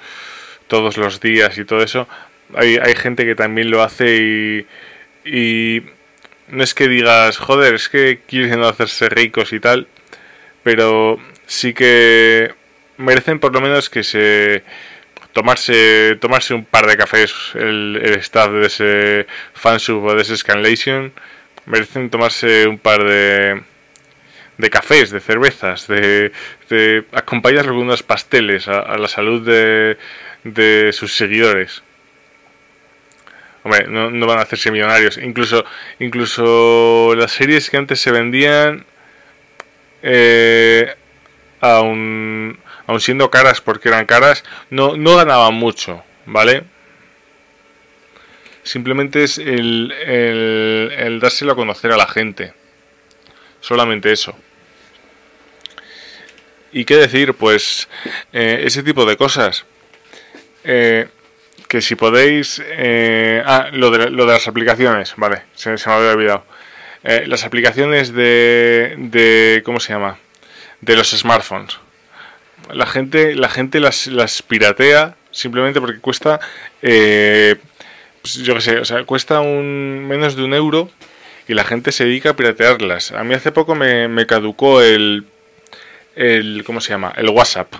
todos 0.68 0.96
los 0.96 1.20
días 1.20 1.56
y 1.58 1.64
todo 1.64 1.82
eso, 1.82 2.08
hay, 2.54 2.76
hay 2.76 2.94
gente 2.94 3.24
que 3.24 3.34
también 3.34 3.70
lo 3.70 3.82
hace 3.82 4.16
y, 4.16 4.66
y 5.24 5.82
no 6.48 6.62
es 6.62 6.74
que 6.74 6.88
digas, 6.88 7.38
joder, 7.38 7.74
es 7.74 7.88
que 7.88 8.20
quieren 8.26 8.62
hacerse 8.62 9.08
ricos 9.08 9.52
y 9.52 9.60
tal, 9.60 9.88
pero 10.62 11.18
sí 11.46 11.74
que 11.74 12.54
merecen 12.96 13.38
por 13.38 13.52
lo 13.52 13.60
menos 13.60 13.90
que 13.90 14.02
se 14.02 14.62
tomarse 15.32 16.16
tomarse 16.20 16.54
un 16.54 16.64
par 16.64 16.86
de 16.86 16.96
cafés 16.96 17.34
el, 17.54 18.00
el 18.02 18.14
staff 18.20 18.50
de 18.50 18.66
ese 18.66 19.26
fansub 19.52 20.04
o 20.04 20.14
de 20.14 20.22
ese 20.22 20.36
scanlation. 20.36 21.12
Merecen 21.66 22.10
tomarse 22.10 22.66
un 22.66 22.78
par 22.78 23.04
de 23.04 23.60
de 24.58 24.70
cafés, 24.70 25.10
de 25.10 25.20
cervezas, 25.20 25.86
de, 25.86 26.32
de 26.70 27.04
acompañarlo 27.12 27.72
con 27.72 27.82
unos 27.82 28.02
pasteles 28.02 28.68
a 28.68 28.96
la 28.96 29.08
salud 29.08 29.44
de, 29.46 29.98
de 30.44 30.92
sus 30.92 31.14
seguidores. 31.14 31.82
Hombre, 33.66 33.88
no, 33.88 34.26
van 34.28 34.38
a 34.38 34.42
hacerse 34.42 34.70
millonarios. 34.70 35.18
Incluso, 35.18 35.64
incluso 35.98 37.14
las 37.16 37.32
series 37.32 37.68
que 37.68 37.76
antes 37.76 38.00
se 38.00 38.12
vendían, 38.12 38.86
eh, 40.04 40.94
aun, 41.60 42.60
siendo 42.98 43.28
caras 43.28 43.60
porque 43.60 43.88
eran 43.88 44.06
caras, 44.06 44.44
no, 44.70 44.96
no 44.96 45.16
ganaban 45.16 45.54
mucho, 45.54 46.04
¿vale? 46.26 46.62
Simplemente 48.62 49.24
es 49.24 49.38
el, 49.38 49.92
el, 49.92 51.18
dárselo 51.20 51.52
a 51.52 51.56
conocer 51.56 51.90
a 51.90 51.96
la 51.96 52.06
gente. 52.06 52.52
Solamente 53.60 54.12
eso. 54.12 54.36
¿Y 56.72 56.84
qué 56.84 56.96
decir? 56.96 57.34
Pues 57.34 57.88
eh, 58.32 58.62
ese 58.64 58.84
tipo 58.84 59.04
de 59.06 59.16
cosas. 59.16 59.64
Eh, 60.66 61.06
que 61.68 61.80
si 61.80 61.94
podéis... 61.94 62.60
Eh, 62.64 63.42
ah, 63.46 63.68
lo 63.72 63.90
de, 63.90 64.10
lo 64.10 64.26
de 64.26 64.32
las 64.32 64.48
aplicaciones, 64.48 65.14
vale, 65.16 65.42
se, 65.54 65.70
me 65.70 65.76
había 65.86 66.10
olvidado. 66.10 66.44
Eh, 67.04 67.24
las 67.26 67.44
aplicaciones 67.44 68.12
de, 68.12 68.94
de... 68.98 69.62
¿Cómo 69.64 69.80
se 69.80 69.92
llama? 69.92 70.18
De 70.80 70.96
los 70.96 71.10
smartphones. 71.10 71.78
La 72.72 72.86
gente, 72.86 73.36
la 73.36 73.48
gente 73.48 73.78
las, 73.78 74.08
las 74.08 74.42
piratea 74.42 75.14
simplemente 75.30 75.80
porque 75.80 76.00
cuesta... 76.00 76.40
pues 76.80 78.34
yo 78.42 78.54
qué 78.54 78.60
sé, 78.60 78.78
o 78.78 78.84
sea, 78.84 79.04
cuesta 79.04 79.40
un 79.40 80.06
menos 80.08 80.34
de 80.34 80.42
un 80.42 80.52
euro 80.52 80.90
y 81.46 81.54
la 81.54 81.62
gente 81.62 81.92
se 81.92 82.04
dedica 82.04 82.30
a 82.30 82.36
piratearlas. 82.36 83.12
A 83.12 83.22
mí 83.22 83.34
hace 83.34 83.52
poco 83.52 83.76
me, 83.76 84.08
me 84.08 84.26
caducó 84.26 84.82
el, 84.82 85.26
el... 86.16 86.64
¿Cómo 86.66 86.80
se 86.80 86.90
llama? 86.90 87.12
El 87.16 87.28
WhatsApp 87.28 87.72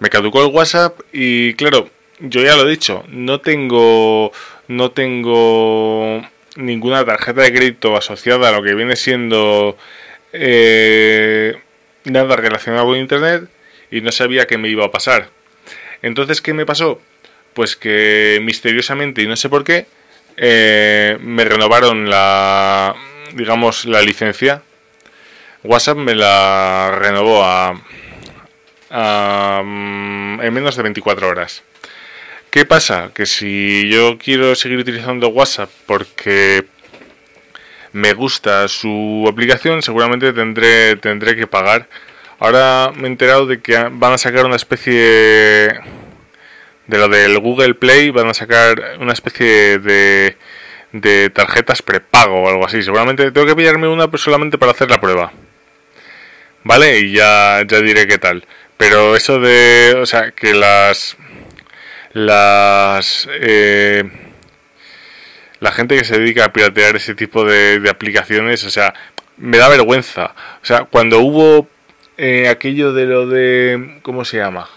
me 0.00 0.08
caducó 0.08 0.44
el 0.44 0.52
WhatsApp 0.52 0.98
y 1.12 1.54
claro, 1.54 1.88
yo 2.18 2.42
ya 2.42 2.56
lo 2.56 2.66
he 2.66 2.70
dicho, 2.70 3.04
no 3.08 3.40
tengo 3.40 4.32
no 4.66 4.90
tengo 4.90 6.22
ninguna 6.56 7.04
tarjeta 7.04 7.42
de 7.42 7.52
crédito 7.52 7.96
asociada 7.96 8.48
a 8.48 8.52
lo 8.52 8.62
que 8.62 8.74
viene 8.74 8.96
siendo 8.96 9.76
eh, 10.32 11.56
nada 12.04 12.36
relacionado 12.36 12.86
con 12.86 12.96
internet 12.96 13.48
y 13.90 14.00
no 14.00 14.10
sabía 14.10 14.46
qué 14.46 14.58
me 14.58 14.68
iba 14.68 14.86
a 14.86 14.90
pasar. 14.90 15.28
Entonces, 16.02 16.40
¿qué 16.40 16.54
me 16.54 16.64
pasó? 16.66 17.00
Pues 17.52 17.76
que 17.76 18.40
misteriosamente 18.42 19.22
y 19.22 19.26
no 19.26 19.36
sé 19.36 19.48
por 19.48 19.64
qué 19.64 19.86
eh, 20.36 21.18
me 21.20 21.44
renovaron 21.44 22.08
la 22.08 22.94
digamos 23.34 23.84
la 23.84 24.00
licencia. 24.00 24.62
WhatsApp 25.62 25.98
me 25.98 26.14
la 26.14 26.96
renovó 26.98 27.44
a 27.44 27.82
en 28.90 30.52
menos 30.52 30.76
de 30.76 30.82
24 30.82 31.28
horas. 31.28 31.62
¿Qué 32.50 32.64
pasa? 32.64 33.12
Que 33.14 33.26
si 33.26 33.88
yo 33.88 34.18
quiero 34.18 34.54
seguir 34.56 34.78
utilizando 34.78 35.28
WhatsApp 35.28 35.70
porque 35.86 36.66
me 37.92 38.12
gusta 38.14 38.66
su 38.68 39.24
aplicación, 39.28 39.82
seguramente 39.82 40.32
tendré, 40.32 40.96
tendré 40.96 41.36
que 41.36 41.46
pagar. 41.46 41.88
Ahora 42.40 42.92
me 42.96 43.04
he 43.04 43.10
enterado 43.10 43.46
de 43.46 43.60
que 43.60 43.76
van 43.92 44.14
a 44.14 44.18
sacar 44.18 44.46
una 44.46 44.56
especie 44.56 45.00
de 46.90 46.98
lo 46.98 47.08
del 47.08 47.38
Google 47.38 47.74
Play, 47.74 48.10
van 48.10 48.28
a 48.28 48.34
sacar 48.34 48.96
una 48.98 49.12
especie 49.12 49.78
de, 49.78 50.36
de 50.92 51.30
tarjetas 51.30 51.82
prepago 51.82 52.42
o 52.42 52.48
algo 52.48 52.66
así. 52.66 52.82
Seguramente 52.82 53.30
tengo 53.30 53.46
que 53.46 53.54
pillarme 53.54 53.86
una 53.86 54.08
solamente 54.16 54.58
para 54.58 54.72
hacer 54.72 54.90
la 54.90 55.00
prueba. 55.00 55.32
¿Vale? 56.64 56.98
Y 56.98 57.12
ya, 57.12 57.62
ya 57.66 57.80
diré 57.80 58.06
qué 58.06 58.18
tal. 58.18 58.44
Pero 58.80 59.14
eso 59.14 59.38
de, 59.38 59.94
o 60.00 60.06
sea, 60.06 60.30
que 60.30 60.54
las 60.54 61.18
las 62.14 63.28
eh, 63.30 64.04
la 65.60 65.70
gente 65.70 65.98
que 65.98 66.04
se 66.04 66.18
dedica 66.18 66.46
a 66.46 66.52
piratear 66.54 66.96
ese 66.96 67.14
tipo 67.14 67.44
de, 67.44 67.86
aplicaciones, 67.90 68.64
o 68.64 68.70
sea, 68.70 68.94
me 69.36 69.58
da 69.58 69.68
vergüenza. 69.68 70.34
O 70.62 70.64
sea, 70.64 70.84
cuando 70.84 71.20
hubo 71.20 71.68
eh, 72.16 72.48
aquello 72.48 72.94
de 72.94 73.04
lo 73.04 73.26
de... 73.26 73.98
¿Cómo 74.00 74.24
se 74.24 74.38
llama? 74.38 74.70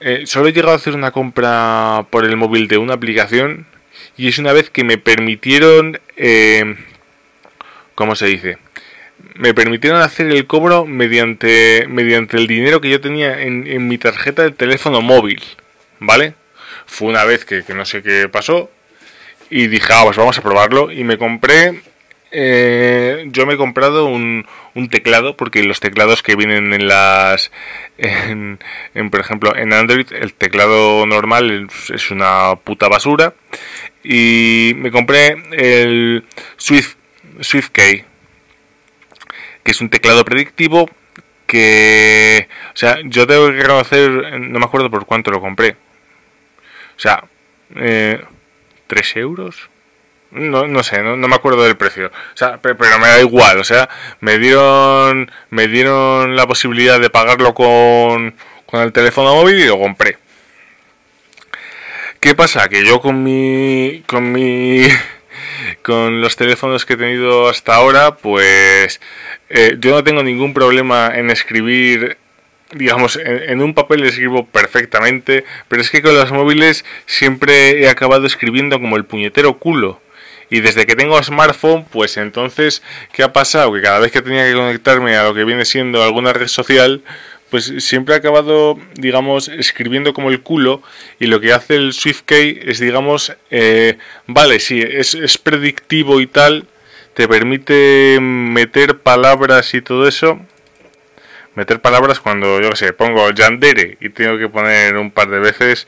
Eh, 0.00 0.22
solo 0.24 0.48
he 0.48 0.52
llegado 0.54 0.72
a 0.72 0.76
hacer 0.76 0.94
una 0.94 1.10
compra 1.10 2.06
por 2.08 2.24
el 2.24 2.38
móvil 2.38 2.66
de 2.66 2.78
una 2.78 2.94
aplicación 2.94 3.66
y 4.16 4.28
es 4.28 4.38
una 4.38 4.54
vez 4.54 4.70
que 4.70 4.84
me 4.84 4.96
permitieron... 4.96 6.00
Eh, 6.16 6.76
¿Cómo 7.94 8.16
se 8.16 8.26
dice? 8.26 8.56
Me 9.34 9.54
permitieron 9.54 10.00
hacer 10.00 10.26
el 10.30 10.46
cobro 10.46 10.86
mediante, 10.86 11.86
mediante 11.88 12.36
el 12.36 12.46
dinero 12.46 12.80
que 12.80 12.90
yo 12.90 13.00
tenía 13.00 13.42
en, 13.42 13.66
en 13.66 13.88
mi 13.88 13.98
tarjeta 13.98 14.42
de 14.42 14.50
teléfono 14.52 15.00
móvil. 15.02 15.42
¿Vale? 16.00 16.34
Fue 16.86 17.08
una 17.08 17.24
vez 17.24 17.44
que, 17.44 17.64
que 17.64 17.74
no 17.74 17.84
sé 17.84 18.02
qué 18.02 18.28
pasó, 18.28 18.70
y 19.50 19.68
dije, 19.68 19.92
ah, 19.92 20.02
pues 20.04 20.16
vamos 20.16 20.38
a 20.38 20.42
probarlo. 20.42 20.90
Y 20.90 21.04
me 21.04 21.18
compré, 21.18 21.82
eh, 22.32 23.26
yo 23.28 23.46
me 23.46 23.54
he 23.54 23.56
comprado 23.56 24.06
un, 24.06 24.46
un, 24.74 24.88
teclado, 24.88 25.36
porque 25.36 25.62
los 25.62 25.80
teclados 25.80 26.22
que 26.22 26.36
vienen 26.36 26.72
en 26.72 26.88
las, 26.88 27.50
en, 27.98 28.58
por 29.10 29.20
ejemplo, 29.20 29.54
en 29.56 29.72
Android, 29.72 30.06
el 30.12 30.34
teclado 30.34 31.06
normal 31.06 31.68
es 31.92 32.10
una 32.10 32.56
puta 32.56 32.88
basura. 32.88 33.34
Y 34.02 34.72
me 34.76 34.90
compré 34.90 35.36
el 35.52 36.24
Swift, 36.56 36.96
SwiftKey, 37.40 38.04
que 39.64 39.72
es 39.72 39.80
un 39.80 39.90
teclado 39.90 40.24
predictivo 40.24 40.88
que, 41.46 42.48
o 42.72 42.76
sea, 42.76 42.98
yo 43.04 43.26
tengo 43.26 43.46
que 43.46 43.62
reconocer, 43.62 44.40
no 44.40 44.58
me 44.58 44.64
acuerdo 44.64 44.90
por 44.90 45.06
cuánto 45.06 45.30
lo 45.30 45.40
compré. 45.40 45.76
O 46.96 47.00
sea, 47.00 47.24
eh, 47.76 48.22
3 48.86 49.16
euros. 49.16 49.70
No, 50.30 50.66
no 50.66 50.82
sé, 50.82 51.00
no, 51.02 51.16
me 51.16 51.34
acuerdo 51.34 51.62
del 51.62 51.76
precio. 51.76 52.08
O 52.08 52.36
sea, 52.36 52.60
pero, 52.60 52.76
me 52.98 53.06
da 53.06 53.20
igual. 53.20 53.58
O 53.58 53.64
sea, 53.64 53.88
me 54.20 54.38
dieron, 54.38 55.30
me 55.50 55.68
dieron 55.68 56.34
la 56.34 56.46
posibilidad 56.46 56.98
de 57.00 57.10
pagarlo 57.10 57.54
con, 57.54 58.34
con 58.66 58.80
el 58.82 58.92
teléfono 58.92 59.34
móvil 59.34 59.60
y 59.60 59.66
lo 59.66 59.78
compré. 59.78 60.18
¿Qué 62.18 62.34
pasa? 62.34 62.68
Que 62.68 62.84
yo 62.84 63.00
con 63.00 63.22
mi, 63.22 64.02
con 64.06 64.32
mi, 64.32 64.88
con 65.84 66.22
los 66.22 66.36
teléfonos 66.36 66.86
que 66.86 66.94
he 66.94 66.96
tenido 66.96 67.48
hasta 67.48 67.74
ahora, 67.74 68.16
pues 68.16 69.00
eh, 69.50 69.76
yo 69.78 69.90
no 69.90 70.02
tengo 70.02 70.22
ningún 70.22 70.54
problema 70.54 71.12
en 71.14 71.30
escribir 71.30 72.16
digamos, 72.72 73.16
en, 73.22 73.62
un 73.62 73.74
papel 73.74 74.04
escribo 74.04 74.46
perfectamente, 74.46 75.44
pero 75.68 75.82
es 75.82 75.90
que 75.90 76.02
con 76.02 76.14
los 76.14 76.32
móviles 76.32 76.84
siempre 77.06 77.82
he 77.82 77.88
acabado 77.88 78.26
escribiendo 78.26 78.80
como 78.80 78.96
el 78.96 79.04
puñetero 79.04 79.58
culo. 79.58 80.00
Y 80.50 80.60
desde 80.60 80.86
que 80.86 80.96
tengo 80.96 81.22
smartphone, 81.22 81.84
pues 81.84 82.16
entonces, 82.16 82.82
¿qué 83.12 83.22
ha 83.22 83.32
pasado? 83.32 83.72
Que 83.72 83.82
cada 83.82 84.00
vez 84.00 84.10
que 84.10 84.22
tenía 84.22 84.44
que 84.46 84.54
conectarme 84.54 85.16
a 85.16 85.24
lo 85.24 85.34
que 85.34 85.44
viene 85.44 85.64
siendo 85.64 86.02
alguna 86.02 86.32
red 86.32 86.48
social, 86.48 87.02
pues 87.54 87.72
siempre 87.84 88.16
he 88.16 88.18
acabado, 88.18 88.76
digamos, 88.94 89.46
escribiendo 89.46 90.12
como 90.12 90.30
el 90.30 90.42
culo. 90.42 90.82
Y 91.20 91.28
lo 91.28 91.40
que 91.40 91.52
hace 91.52 91.76
el 91.76 91.92
SwiftKey 91.92 92.58
es, 92.64 92.80
digamos, 92.80 93.32
eh, 93.52 93.96
vale, 94.26 94.58
sí, 94.58 94.82
es, 94.82 95.38
predictivo 95.38 96.20
y 96.20 96.26
tal, 96.26 96.66
te 97.14 97.28
permite 97.28 98.18
meter 98.20 98.98
palabras 98.98 99.72
y 99.72 99.82
todo 99.82 100.08
eso, 100.08 100.40
meter 101.54 101.80
palabras 101.80 102.18
cuando 102.18 102.60
yo 102.60 102.70
que 102.70 102.76
sé, 102.76 102.92
pongo 102.92 103.30
Yandere 103.30 103.98
y 104.00 104.08
tengo 104.08 104.36
que 104.36 104.48
poner 104.48 104.96
un 104.96 105.12
par 105.12 105.28
de 105.28 105.38
veces 105.38 105.86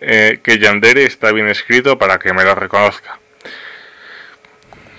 eh, 0.00 0.38
que 0.44 0.60
Yandere 0.60 1.06
está 1.06 1.32
bien 1.32 1.48
escrito 1.48 1.98
para 1.98 2.20
que 2.20 2.32
me 2.32 2.44
lo 2.44 2.54
reconozca. 2.54 3.19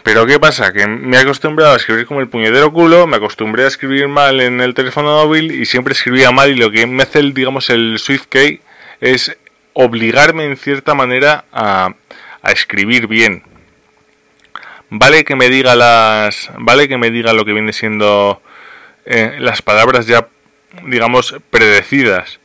Pero 0.04 0.26
¿qué 0.26 0.40
pasa? 0.40 0.74
Que 0.74 0.88
me 0.88 1.18
he 1.18 1.20
acostumbrado 1.20 1.74
a 1.74 1.78
escribir 1.78 2.06
como 2.06 2.22
el 2.22 2.28
puñetero 2.28 2.74
culo, 2.74 3.08
me 3.08 3.18
acostumbré 3.18 3.66
a 3.66 3.68
escribir 3.68 4.08
mal 4.08 4.42
en 4.42 4.60
el 4.62 4.74
teléfono 4.74 5.24
móvil 5.24 5.52
y 5.52 5.66
siempre 5.66 5.94
escribía 5.94 6.32
mal 6.32 6.50
y 6.50 6.56
lo 6.56 6.72
que 6.72 6.88
me 6.88 7.04
hace 7.04 7.20
el, 7.20 7.34
digamos, 7.34 7.70
el 7.70 8.00
SwiftKey 8.00 8.62
es 9.00 9.38
obligarme 9.74 10.46
en 10.46 10.58
cierta 10.58 10.96
manera 10.96 11.46
a, 11.52 11.94
a 12.42 12.52
escribir 12.52 13.08
bien. 13.08 13.44
Vale 14.90 15.24
que 15.24 15.38
me 15.38 15.50
diga 15.50 15.74
las. 15.76 16.52
Vale 16.58 16.90
que 16.90 16.98
me 16.98 17.12
diga 17.12 17.32
lo 17.32 17.46
que 17.46 17.54
viene 17.54 17.72
siendo 17.72 18.42
eh, 19.06 19.38
las 19.40 19.62
palabras 19.62 20.06
ya, 20.06 20.28
digamos, 20.86 21.36
predecidas. 21.50 22.42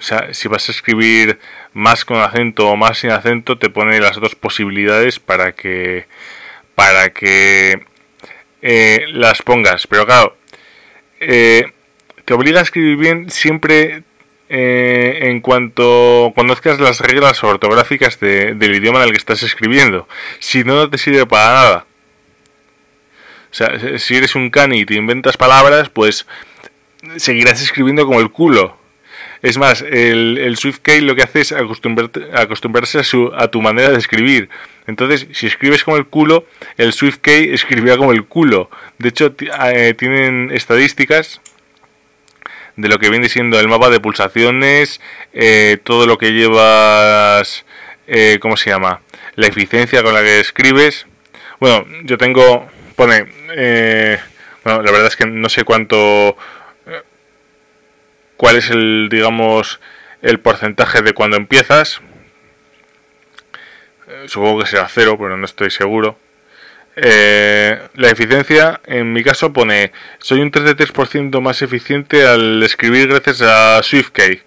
O 0.00 0.02
sea, 0.02 0.34
si 0.34 0.48
vas 0.48 0.68
a 0.68 0.72
escribir 0.72 1.38
más 1.72 2.04
con 2.04 2.20
acento 2.20 2.68
o 2.68 2.76
más 2.76 2.98
sin 2.98 3.10
acento, 3.10 3.58
te 3.58 3.70
pone 3.70 4.00
las 4.00 4.16
dos 4.16 4.34
posibilidades 4.34 5.20
para 5.20 5.52
que, 5.52 6.06
para 6.74 7.10
que 7.10 7.84
eh, 8.62 9.04
las 9.12 9.42
pongas. 9.42 9.86
Pero 9.86 10.06
claro, 10.06 10.36
eh, 11.20 11.72
te 12.24 12.34
obliga 12.34 12.60
a 12.60 12.62
escribir 12.62 12.96
bien 12.96 13.30
siempre 13.30 14.02
en 14.46 15.40
cuanto 15.40 16.32
conozcas 16.36 16.78
las 16.78 17.00
reglas 17.00 17.42
ortográficas 17.42 18.20
del 18.20 18.74
idioma 18.74 19.00
en 19.00 19.06
el 19.06 19.10
que 19.10 19.18
estás 19.18 19.42
escribiendo. 19.42 20.06
Si 20.38 20.62
no, 20.62 20.76
no 20.76 20.88
te 20.88 20.98
sirve 20.98 21.26
para 21.26 21.54
nada. 21.54 21.86
O 23.50 23.54
sea, 23.56 23.98
si 23.98 24.16
eres 24.16 24.34
un 24.34 24.50
cani 24.50 24.80
y 24.80 24.86
te 24.86 24.94
inventas 24.94 25.36
palabras, 25.36 25.88
pues 25.88 26.26
seguirás 27.16 27.62
escribiendo 27.62 28.06
como 28.06 28.20
el 28.20 28.30
culo. 28.30 28.76
Es 29.42 29.58
más, 29.58 29.82
el, 29.82 30.38
el 30.38 30.56
SwiftKey 30.56 31.02
lo 31.02 31.14
que 31.14 31.22
hace 31.22 31.40
es 31.42 31.52
acostumbrarse 31.52 32.98
a, 32.98 33.04
su, 33.04 33.30
a 33.36 33.48
tu 33.48 33.60
manera 33.60 33.90
de 33.90 33.98
escribir. 33.98 34.48
Entonces, 34.86 35.26
si 35.32 35.46
escribes 35.46 35.84
como 35.84 35.96
el 35.96 36.06
culo, 36.06 36.46
el 36.76 36.92
SwiftKey 36.92 37.54
escribirá 37.54 37.96
como 37.96 38.12
el 38.12 38.24
culo. 38.26 38.70
De 38.98 39.08
hecho, 39.08 39.34
eh, 39.38 39.94
tienen 39.94 40.50
estadísticas 40.52 41.40
de 42.76 42.88
lo 42.88 42.98
que 42.98 43.10
viene 43.10 43.28
siendo 43.28 43.58
el 43.58 43.68
mapa 43.68 43.88
de 43.88 44.00
pulsaciones, 44.00 45.00
eh, 45.32 45.78
todo 45.82 46.06
lo 46.06 46.18
que 46.18 46.32
llevas, 46.32 47.64
eh, 48.06 48.38
¿cómo 48.40 48.56
se 48.56 48.70
llama? 48.70 49.00
La 49.36 49.46
eficiencia 49.46 50.02
con 50.02 50.12
la 50.14 50.22
que 50.22 50.40
escribes. 50.40 51.06
Bueno, 51.60 51.86
yo 52.02 52.18
tengo 52.18 52.68
pone, 52.94 53.26
eh, 53.56 54.18
bueno, 54.64 54.82
la 54.82 54.90
verdad 54.90 55.06
es 55.08 55.16
que 55.16 55.26
no 55.26 55.48
sé 55.48 55.64
cuánto, 55.64 56.36
eh, 56.86 57.02
cuál 58.36 58.56
es 58.56 58.70
el, 58.70 59.08
digamos, 59.10 59.80
el 60.22 60.40
porcentaje 60.40 61.02
de 61.02 61.12
cuando 61.12 61.36
empiezas. 61.36 62.00
Eh, 64.24 64.28
supongo 64.28 64.60
que 64.60 64.66
será 64.66 64.88
cero, 64.88 65.16
pero 65.18 65.36
no 65.36 65.44
estoy 65.44 65.70
seguro. 65.70 66.18
la 66.96 68.10
eficiencia, 68.10 68.80
en 68.86 69.12
mi 69.12 69.22
caso, 69.24 69.52
pone, 69.52 69.92
soy 70.18 70.40
un 70.40 70.50
33% 70.52 71.40
más 71.40 71.60
eficiente 71.62 72.26
al 72.26 72.62
escribir 72.62 73.08
gracias 73.08 73.42
a 73.42 73.82
SwiftKey. 73.82 74.42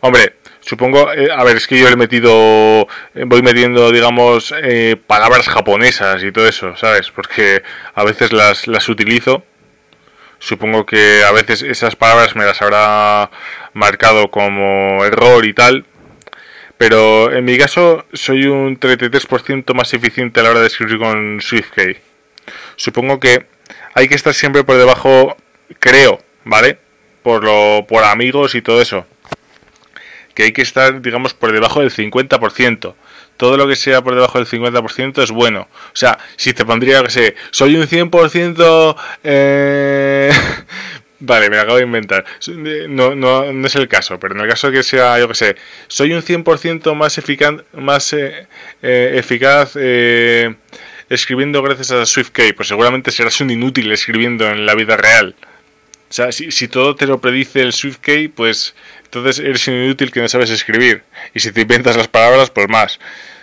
Hombre, 0.00 0.34
Supongo, 0.68 1.10
eh, 1.14 1.30
a 1.34 1.44
ver, 1.44 1.56
es 1.56 1.66
que 1.66 1.78
yo 1.78 1.88
he 1.88 1.96
metido, 1.96 2.86
eh, 3.14 3.24
voy 3.24 3.40
metiendo, 3.40 3.90
digamos, 3.90 4.52
eh, 4.62 4.96
palabras 5.06 5.48
japonesas 5.48 6.22
y 6.22 6.30
todo 6.30 6.46
eso, 6.46 6.76
¿sabes? 6.76 7.10
Porque 7.10 7.62
a 7.94 8.04
veces 8.04 8.34
las, 8.34 8.66
las 8.66 8.86
utilizo. 8.90 9.44
Supongo 10.38 10.84
que 10.84 11.24
a 11.24 11.32
veces 11.32 11.62
esas 11.62 11.96
palabras 11.96 12.36
me 12.36 12.44
las 12.44 12.60
habrá 12.60 13.30
marcado 13.72 14.30
como 14.30 15.02
error 15.06 15.46
y 15.46 15.54
tal. 15.54 15.86
Pero 16.78 17.32
en 17.32 17.44
mi 17.44 17.58
caso 17.58 18.06
soy 18.12 18.46
un 18.46 18.78
33% 18.78 19.74
más 19.74 19.92
eficiente 19.92 20.40
a 20.40 20.44
la 20.44 20.50
hora 20.50 20.60
de 20.60 20.68
escribir 20.68 20.98
con 20.98 21.40
SwiftKey. 21.40 21.98
Supongo 22.76 23.20
que 23.20 23.46
hay 23.94 24.08
que 24.08 24.14
estar 24.14 24.32
siempre 24.32 24.64
por 24.64 24.76
debajo, 24.76 25.36
creo, 25.80 26.20
¿vale? 26.44 26.78
Por, 27.22 27.44
lo, 27.44 27.84
por 27.86 28.04
amigos 28.04 28.54
y 28.54 28.62
todo 28.62 28.80
eso 28.80 29.04
que 30.38 30.44
hay 30.44 30.52
que 30.52 30.62
estar, 30.62 31.02
digamos, 31.02 31.34
por 31.34 31.50
debajo 31.50 31.80
del 31.80 31.90
50%. 31.90 32.94
Todo 33.36 33.56
lo 33.56 33.66
que 33.66 33.74
sea 33.74 34.02
por 34.02 34.14
debajo 34.14 34.38
del 34.38 34.46
50% 34.46 35.20
es 35.20 35.32
bueno. 35.32 35.62
O 35.86 35.96
sea, 35.96 36.16
si 36.36 36.54
te 36.54 36.64
pondría, 36.64 37.02
que 37.02 37.10
sé, 37.10 37.34
soy 37.50 37.74
un 37.74 37.88
100%... 37.88 38.96
Eh... 39.24 40.30
Vale, 41.20 41.50
me 41.50 41.56
lo 41.56 41.62
acabo 41.62 41.78
de 41.78 41.84
inventar. 41.84 42.24
No, 42.88 43.14
no, 43.14 43.52
no, 43.52 43.66
es 43.66 43.74
el 43.74 43.88
caso, 43.88 44.20
pero 44.20 44.34
en 44.34 44.40
el 44.40 44.48
caso 44.48 44.70
que 44.70 44.84
sea, 44.84 45.18
yo 45.18 45.26
que 45.26 45.34
sé, 45.34 45.56
soy 45.88 46.12
un 46.12 46.22
100% 46.22 46.94
más 46.94 47.18
eficaz, 47.18 47.54
más 47.72 48.12
eh, 48.12 48.46
eh, 48.82 49.14
eficaz 49.16 49.72
eh, 49.74 50.54
escribiendo 51.08 51.60
gracias 51.62 51.90
a 51.90 52.06
SwiftKey, 52.06 52.52
pues 52.52 52.68
seguramente 52.68 53.10
serás 53.10 53.40
un 53.40 53.50
inútil 53.50 53.90
escribiendo 53.90 54.48
en 54.48 54.64
la 54.64 54.74
vida 54.76 54.96
real. 54.96 55.34
O 56.08 56.12
sea, 56.12 56.30
si, 56.30 56.52
si 56.52 56.68
todo 56.68 56.94
te 56.94 57.06
lo 57.06 57.20
predice 57.20 57.62
el 57.62 57.72
SwiftKey, 57.72 58.28
pues 58.28 58.74
entonces 59.04 59.40
eres 59.40 59.66
inútil 59.68 60.12
que 60.12 60.20
no 60.20 60.28
sabes 60.28 60.50
escribir. 60.50 61.02
Y 61.34 61.40
si 61.40 61.50
te 61.50 61.62
inventas 61.62 61.96
las 61.96 62.08
palabras, 62.08 62.50
pues 62.50 62.68
más. 62.68 63.00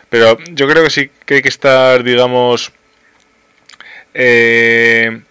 Pero 0.09 0.38
yo 0.51 0.67
creo 0.67 0.83
que 0.83 0.89
sí 0.89 1.11
que 1.25 1.35
hay 1.35 1.41
que 1.41 1.49
estar, 1.49 2.03
digamos, 2.03 2.71
eh, 4.13 5.21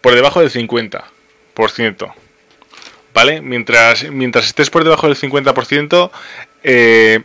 por 0.00 0.14
debajo 0.14 0.40
del 0.40 0.50
50%. 0.50 1.02
¿Vale? 3.14 3.40
Mientras, 3.40 4.08
mientras 4.10 4.46
estés 4.46 4.70
por 4.70 4.84
debajo 4.84 5.08
del 5.08 5.16
50%, 5.16 6.10
eh, 6.62 7.20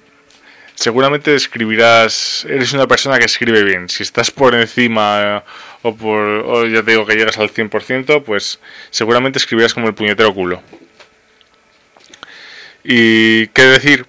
seguramente 0.76 1.36
escribirás, 1.36 2.46
eres 2.50 2.74
una 2.74 2.88
persona 2.88 3.20
que 3.20 3.26
escribe 3.26 3.64
bien. 3.64 3.90
Si 3.90 4.04
estás 4.04 4.32
por 4.32 4.56
encima 4.56 5.44
o 5.84 5.96
por, 5.96 6.20
o 6.20 6.66
ya 6.66 6.82
te 6.84 6.92
digo 6.92 7.06
que 7.06 7.16
llegas 7.16 7.38
al 7.38 7.52
100%, 7.52 8.24
pues 8.24 8.60
seguramente 8.90 9.38
escribirás 9.38 9.74
como 9.74 9.88
el 9.88 9.94
puñetero 9.94 10.34
culo. 10.34 10.62
Y 12.84 13.48
qué 13.48 13.64
decir, 13.64 14.06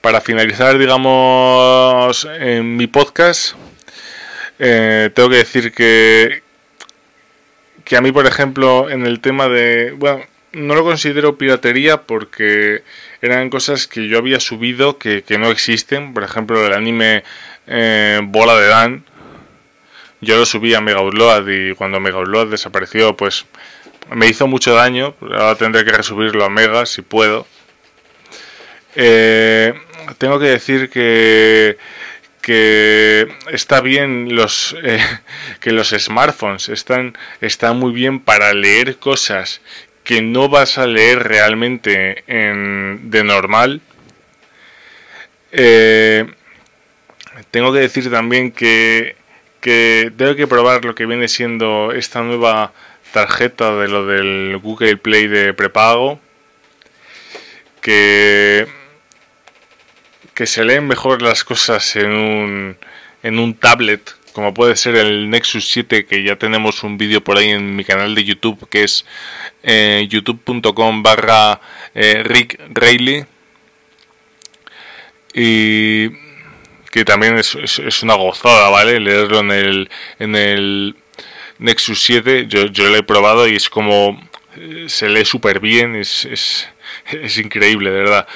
para 0.00 0.20
finalizar, 0.20 0.78
digamos, 0.78 2.26
en 2.38 2.76
mi 2.76 2.86
podcast, 2.86 3.54
eh, 4.58 5.10
tengo 5.14 5.30
que 5.30 5.36
decir 5.36 5.72
que, 5.72 6.42
que 7.90 7.96
a 7.96 8.00
mí, 8.00 8.12
por 8.12 8.24
ejemplo, 8.24 8.88
en 8.88 9.04
el 9.04 9.18
tema 9.18 9.48
de, 9.48 9.90
bueno, 9.96 10.20
no 10.52 10.76
lo 10.76 10.84
considero 10.84 11.36
piratería 11.36 12.02
porque 12.02 12.84
eran 13.20 13.50
cosas 13.50 13.88
que 13.88 14.06
yo 14.06 14.18
había 14.18 14.38
subido 14.38 14.96
que, 14.96 15.24
no 15.40 15.50
existen. 15.50 16.14
Por 16.14 16.22
ejemplo, 16.22 16.64
el 16.64 16.72
anime 16.72 17.24
eh, 17.66 18.20
Bola 18.22 18.54
de 18.54 18.68
Dan. 18.68 19.04
Yo 20.20 20.36
lo 20.36 20.46
subí 20.46 20.72
a 20.72 20.80
Mega 20.80 21.02
Upload 21.02 21.48
y 21.48 21.74
cuando 21.74 21.98
Mega 21.98 22.20
Upload 22.20 22.52
desapareció, 22.52 23.16
pues 23.16 23.46
me 24.14 24.28
hizo 24.28 24.46
mucho 24.46 24.72
daño. 24.72 25.16
Ahora 25.22 25.56
tendré 25.56 25.84
que 25.84 25.90
resubirlo 25.90 26.44
a 26.44 26.48
Mega 26.48 26.86
si 26.86 27.02
puedo. 27.02 27.44
Eh, 28.94 29.74
tengo 30.18 30.38
que 30.38 30.46
decir 30.46 30.90
que 30.90 31.76
que 32.40 33.28
está 33.50 33.80
bien 33.80 34.34
los 34.34 34.76
eh, 34.82 35.00
que 35.60 35.72
los 35.72 35.90
smartphones 35.90 36.68
están 36.68 37.16
están 37.40 37.78
muy 37.78 37.92
bien 37.92 38.20
para 38.20 38.54
leer 38.54 38.96
cosas 38.96 39.60
que 40.04 40.22
no 40.22 40.48
vas 40.48 40.78
a 40.78 40.86
leer 40.86 41.22
realmente 41.22 42.24
en, 42.26 43.10
de 43.10 43.22
normal. 43.22 43.80
Eh, 45.52 46.26
tengo 47.50 47.72
que 47.72 47.80
decir 47.80 48.10
también 48.10 48.50
que, 48.50 49.16
que 49.60 50.12
tengo 50.16 50.34
que 50.34 50.46
probar 50.46 50.84
lo 50.84 50.94
que 50.94 51.06
viene 51.06 51.28
siendo 51.28 51.92
esta 51.92 52.22
nueva 52.22 52.72
tarjeta 53.12 53.76
de 53.76 53.88
lo 53.88 54.06
del 54.06 54.58
Google 54.62 54.96
Play 54.96 55.28
de 55.28 55.54
prepago. 55.54 56.20
Que, 57.80 58.66
que 60.40 60.46
se 60.46 60.64
leen 60.64 60.86
mejor 60.86 61.20
las 61.20 61.44
cosas 61.44 61.96
en 61.96 62.12
un, 62.12 62.76
en 63.22 63.38
un 63.38 63.52
tablet 63.52 64.00
como 64.32 64.54
puede 64.54 64.74
ser 64.74 64.96
el 64.96 65.28
Nexus 65.28 65.68
7 65.68 66.06
que 66.06 66.22
ya 66.22 66.36
tenemos 66.36 66.82
un 66.82 66.96
vídeo 66.96 67.22
por 67.22 67.36
ahí 67.36 67.50
en 67.50 67.76
mi 67.76 67.84
canal 67.84 68.14
de 68.14 68.24
YouTube 68.24 68.66
que 68.70 68.84
es 68.84 69.04
eh, 69.62 70.06
youtube.com 70.08 71.02
barra 71.02 71.60
eh, 71.94 72.22
Rick 72.24 72.58
Rayleigh 72.72 73.26
y 75.34 76.08
que 76.90 77.04
también 77.04 77.36
es, 77.36 77.54
es, 77.54 78.02
una 78.02 78.14
gozada, 78.14 78.70
¿vale? 78.70 78.98
Leerlo 78.98 79.40
en 79.40 79.50
el, 79.50 79.90
en 80.18 80.36
el 80.36 80.96
Nexus 81.58 82.02
7, 82.02 82.46
yo, 82.48 82.64
yo 82.68 82.88
lo 82.88 82.96
he 82.96 83.02
probado 83.02 83.46
y 83.46 83.56
es 83.56 83.68
como 83.68 84.18
eh, 84.56 84.86
se 84.88 85.10
lee 85.10 85.26
súper 85.26 85.60
bien, 85.60 85.96
es, 85.96 86.24
es, 86.24 86.66
es, 87.10 87.36
increíble, 87.36 87.90
de 87.90 87.96
verdad 87.98 88.26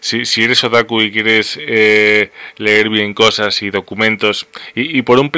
si, 0.00 0.24
si 0.24 0.42
eres 0.42 0.64
otaku 0.64 1.02
y 1.02 1.12
quieres 1.12 1.58
eh, 1.60 2.30
leer 2.56 2.88
bien 2.88 3.14
cosas 3.14 3.62
y 3.62 3.70
documentos 3.70 4.48
y, 4.74 4.98
y 4.98 5.02
por, 5.02 5.18
un 5.18 5.30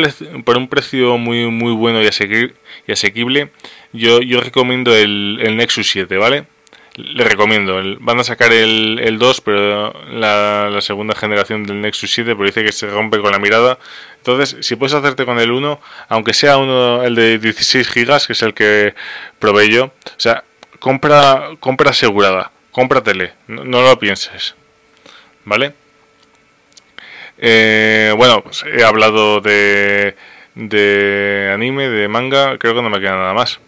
por 0.44 0.56
un 0.56 0.68
precio 0.68 1.18
muy 1.18 1.48
muy 1.48 1.72
bueno 1.72 2.00
y, 2.02 2.06
asequible, 2.06 3.50
yo, 3.92 4.20
yo 4.20 4.40
recomiendo 4.40 4.96
el, 4.96 5.38
el 5.42 5.56
Nexus 5.56 5.90
7, 5.90 6.16
¿vale? 6.16 6.44
Le 6.94 7.24
recomiendo. 7.24 7.80
van 8.00 8.20
a 8.20 8.24
sacar 8.24 8.52
el, 8.52 9.00
el 9.02 9.18
2, 9.18 9.40
pero 9.40 9.92
la, 10.10 10.68
la, 10.70 10.80
segunda 10.82 11.14
generación 11.14 11.64
del 11.64 11.80
Nexus 11.80 12.12
7, 12.12 12.34
pero 12.34 12.44
dice 12.44 12.64
que 12.64 12.72
se 12.72 12.86
rompe 12.86 13.18
con 13.18 13.32
la 13.32 13.38
mirada. 13.38 13.78
Entonces, 14.18 14.58
si 14.60 14.76
puedes 14.76 14.92
hacerte 14.92 15.24
con 15.24 15.38
el 15.40 15.52
1, 15.52 15.80
aunque 16.10 16.34
sea 16.34 16.58
uno 16.58 17.02
el 17.02 17.14
de 17.14 17.38
16 17.38 17.88
GB, 17.94 18.26
que 18.26 18.32
es 18.34 18.42
el 18.42 18.52
que 18.52 18.94
probé 19.38 19.70
yo, 19.70 19.86
o 19.86 19.92
sea, 20.18 20.44
compra, 20.80 21.52
compra 21.60 21.90
asegurada 21.90 22.52
cómpratele, 22.72 23.34
no, 23.46 23.64
no 23.64 23.82
lo 23.82 23.98
pienses, 23.98 24.54
¿vale? 25.44 25.74
Eh, 27.38 28.12
bueno, 28.16 28.42
pues 28.42 28.64
he 28.64 28.84
hablado 28.84 29.40
de, 29.40 30.16
de 30.54 31.50
anime, 31.54 31.88
de 31.88 32.08
manga, 32.08 32.58
creo 32.58 32.74
que 32.74 32.82
no 32.82 32.90
me 32.90 33.00
queda 33.00 33.16
nada 33.16 33.34
más. 33.34 33.60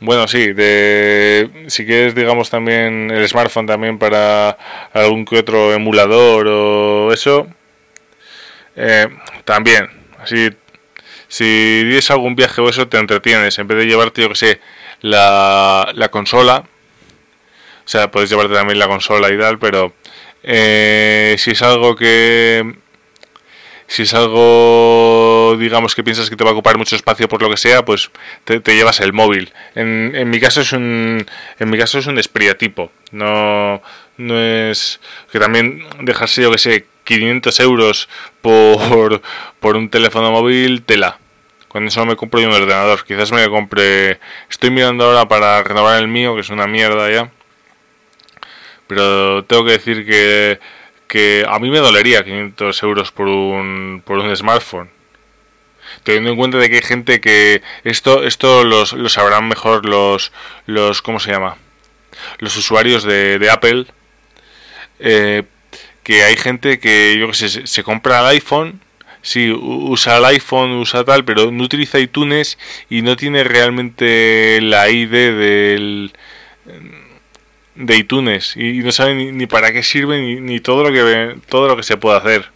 Bueno, 0.00 0.28
sí, 0.28 0.52
de 0.52 1.66
si 1.66 1.84
quieres, 1.84 2.14
digamos 2.14 2.50
también 2.50 3.10
el 3.10 3.28
smartphone 3.28 3.66
también 3.66 3.98
para 3.98 4.56
algún 4.92 5.24
que 5.24 5.38
otro 5.38 5.72
emulador 5.72 6.46
o 6.46 7.12
eso, 7.12 7.48
eh, 8.76 9.08
también. 9.44 9.90
Así, 10.20 10.50
si 11.28 11.84
dices 11.84 12.10
algún 12.12 12.36
viaje 12.36 12.60
o 12.60 12.68
eso, 12.68 12.88
te 12.88 12.98
entretienes 12.98 13.58
en 13.58 13.66
vez 13.66 13.78
de 13.78 13.86
llevarte, 13.86 14.22
yo 14.22 14.28
que 14.28 14.34
sé, 14.36 14.60
la, 15.00 15.90
la 15.94 16.08
consola 16.10 16.64
o 17.88 17.90
sea, 17.90 18.10
puedes 18.10 18.28
llevarte 18.28 18.52
también 18.52 18.78
la 18.78 18.86
consola 18.86 19.32
y 19.32 19.38
tal, 19.38 19.58
pero 19.58 19.94
eh, 20.42 21.36
si 21.38 21.52
es 21.52 21.62
algo 21.62 21.96
que 21.96 22.74
si 23.86 24.02
es 24.02 24.12
algo 24.12 25.56
digamos 25.58 25.94
que 25.94 26.04
piensas 26.04 26.28
que 26.28 26.36
te 26.36 26.44
va 26.44 26.50
a 26.50 26.52
ocupar 26.52 26.76
mucho 26.76 26.96
espacio 26.96 27.30
por 27.30 27.40
lo 27.40 27.48
que 27.48 27.56
sea 27.56 27.86
pues 27.86 28.10
te, 28.44 28.60
llevas 28.76 29.00
el 29.00 29.14
móvil. 29.14 29.54
En, 29.74 30.12
en, 30.14 30.28
mi 30.28 30.38
caso 30.38 30.60
es 30.60 30.74
un 30.74 31.24
en 31.58 31.70
mi 31.70 31.78
caso 31.78 31.98
es 31.98 32.06
un 32.06 32.20
tipo 32.58 32.92
no 33.10 33.80
no 34.18 34.38
es 34.38 35.00
que 35.32 35.38
también 35.38 35.82
dejarse 36.00 36.42
yo 36.42 36.52
que 36.52 36.58
sé 36.58 36.84
500 37.04 37.58
euros 37.60 38.10
por 38.42 39.22
por 39.60 39.76
un 39.76 39.88
teléfono 39.88 40.30
móvil 40.30 40.82
tela. 40.82 41.20
Con 41.68 41.86
eso 41.86 42.04
me 42.04 42.16
compro 42.16 42.40
yo 42.40 42.48
un 42.48 42.54
ordenador. 42.54 43.04
Quizás 43.04 43.32
me 43.32 43.48
compre 43.48 44.20
estoy 44.50 44.70
mirando 44.70 45.06
ahora 45.06 45.26
para 45.26 45.62
renovar 45.62 45.98
el 45.98 46.08
mío 46.08 46.34
que 46.34 46.42
es 46.42 46.50
una 46.50 46.66
mierda 46.66 47.10
ya 47.10 47.30
pero 48.88 49.44
tengo 49.44 49.64
que 49.64 49.72
decir 49.72 50.04
que, 50.04 50.58
que 51.06 51.46
a 51.48 51.58
mí 51.60 51.70
me 51.70 51.78
dolería 51.78 52.24
500 52.24 52.82
euros 52.82 53.12
por 53.12 53.28
un, 53.28 54.02
por 54.04 54.18
un 54.18 54.34
smartphone. 54.34 54.90
Teniendo 56.02 56.30
en 56.30 56.36
cuenta 56.36 56.58
de 56.58 56.68
que 56.68 56.76
hay 56.76 56.82
gente 56.82 57.20
que 57.20 57.62
esto 57.84 58.24
esto 58.24 58.64
los, 58.64 58.92
lo 58.92 59.08
sabrán 59.08 59.48
mejor 59.48 59.86
los 59.86 60.32
los 60.66 61.00
¿cómo 61.02 61.20
se 61.20 61.30
llama? 61.30 61.56
Los 62.38 62.56
usuarios 62.56 63.04
de, 63.04 63.48
Apple 63.50 63.86
eh, 64.98 65.44
que 66.02 66.24
hay 66.24 66.36
gente 66.36 66.78
que 66.78 67.16
yo 67.18 67.28
que 67.28 67.34
sé, 67.34 67.66
se 67.66 67.82
compra 67.82 68.20
el 68.20 68.26
iPhone 68.26 68.80
sí, 69.22 69.50
usa 69.50 70.18
el 70.18 70.24
iPhone, 70.26 70.72
usa 70.72 71.04
tal, 71.04 71.24
pero 71.24 71.50
no 71.50 71.64
utiliza 71.64 71.98
iTunes 71.98 72.58
y 72.88 73.02
no 73.02 73.16
tiene 73.16 73.44
realmente 73.44 74.60
la 74.62 74.88
ID 74.88 75.10
del 75.10 76.12
de 77.78 77.96
iTunes 77.96 78.56
y 78.56 78.80
no 78.80 78.90
saben 78.90 79.38
ni, 79.38 79.46
para 79.46 79.72
qué 79.72 79.82
sirve 79.82 80.40
ni, 80.40 80.60
todo 80.60 80.82
lo 80.82 80.92
que 80.92 81.36
todo 81.48 81.68
lo 81.68 81.76
que 81.76 81.82
se 81.82 81.96
puede 81.96 82.18
hacer. 82.18 82.50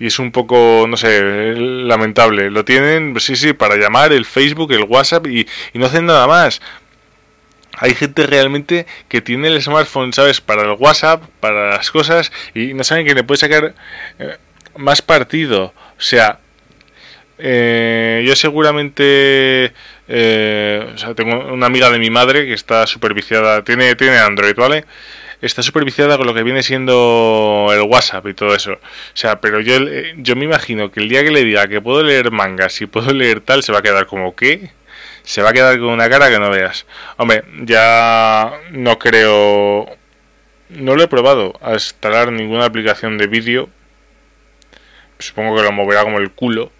Y 0.00 0.06
es 0.06 0.18
un 0.18 0.32
poco 0.32 0.86
no 0.88 0.96
sé 0.96 1.54
lamentable. 1.54 2.50
Lo 2.50 2.64
tienen 2.64 3.18
sí 3.20 3.36
sí 3.36 3.52
para 3.52 3.76
llamar 3.76 4.12
el 4.12 4.24
Facebook 4.24 4.72
el 4.72 4.84
WhatsApp 4.84 5.26
y, 5.26 5.46
no 5.74 5.86
hacen 5.86 6.06
nada 6.06 6.26
más. 6.26 6.60
Hay 7.78 7.94
gente 7.94 8.26
realmente 8.26 8.86
que 9.08 9.20
tiene 9.20 9.48
el 9.48 9.62
smartphone 9.62 10.12
sabes 10.12 10.40
para 10.40 10.62
el 10.62 10.76
WhatsApp 10.78 11.22
para 11.40 11.70
las 11.70 11.90
cosas 11.90 12.32
y 12.54 12.74
no 12.74 12.84
saben 12.84 13.06
que 13.06 13.14
le 13.14 13.24
puede 13.24 13.38
sacar 13.38 13.74
eh, 14.18 14.36
más 14.76 15.02
partido. 15.02 15.74
O 15.98 16.00
sea 16.00 16.38
eh, 17.44 18.22
yo 18.26 18.36
seguramente 18.36 19.72
eh, 20.14 20.90
o 20.94 20.98
sea, 20.98 21.14
tengo 21.14 21.54
una 21.54 21.64
amiga 21.64 21.88
de 21.88 21.98
mi 21.98 22.10
madre 22.10 22.44
que 22.44 22.52
está 22.52 22.86
superviciada, 22.86 23.64
tiene, 23.64 23.94
tiene 23.94 24.18
Android, 24.18 24.54
¿vale? 24.54 24.84
Está 25.40 25.62
superviciada 25.62 26.18
con 26.18 26.26
lo 26.26 26.34
que 26.34 26.42
viene 26.42 26.62
siendo 26.62 27.70
el 27.72 27.80
WhatsApp 27.80 28.26
y 28.26 28.34
todo 28.34 28.54
eso. 28.54 28.74
O 28.74 28.78
sea, 29.14 29.40
pero 29.40 29.60
yo, 29.60 29.76
eh, 29.76 30.12
yo 30.18 30.36
me 30.36 30.44
imagino 30.44 30.90
que 30.90 31.00
el 31.00 31.08
día 31.08 31.24
que 31.24 31.30
le 31.30 31.44
diga 31.44 31.66
que 31.66 31.80
puedo 31.80 32.02
leer 32.02 32.30
mangas 32.30 32.78
y 32.82 32.86
puedo 32.86 33.10
leer 33.14 33.40
tal, 33.40 33.62
se 33.62 33.72
va 33.72 33.78
a 33.78 33.82
quedar 33.82 34.04
como, 34.04 34.36
¿qué? 34.36 34.70
Se 35.22 35.40
va 35.40 35.48
a 35.50 35.52
quedar 35.54 35.78
con 35.78 35.88
una 35.88 36.10
cara 36.10 36.28
que 36.28 36.38
no 36.38 36.50
veas. 36.50 36.84
Hombre, 37.16 37.44
ya 37.62 38.52
no 38.70 38.98
creo... 38.98 39.86
No 40.68 40.94
lo 40.94 41.02
he 41.04 41.08
probado 41.08 41.54
a 41.62 41.72
instalar 41.72 42.32
ninguna 42.32 42.66
aplicación 42.66 43.16
de 43.16 43.28
vídeo. 43.28 43.70
Supongo 45.18 45.56
que 45.56 45.62
lo 45.62 45.72
moverá 45.72 46.02
como 46.02 46.18
el 46.18 46.32
culo 46.32 46.70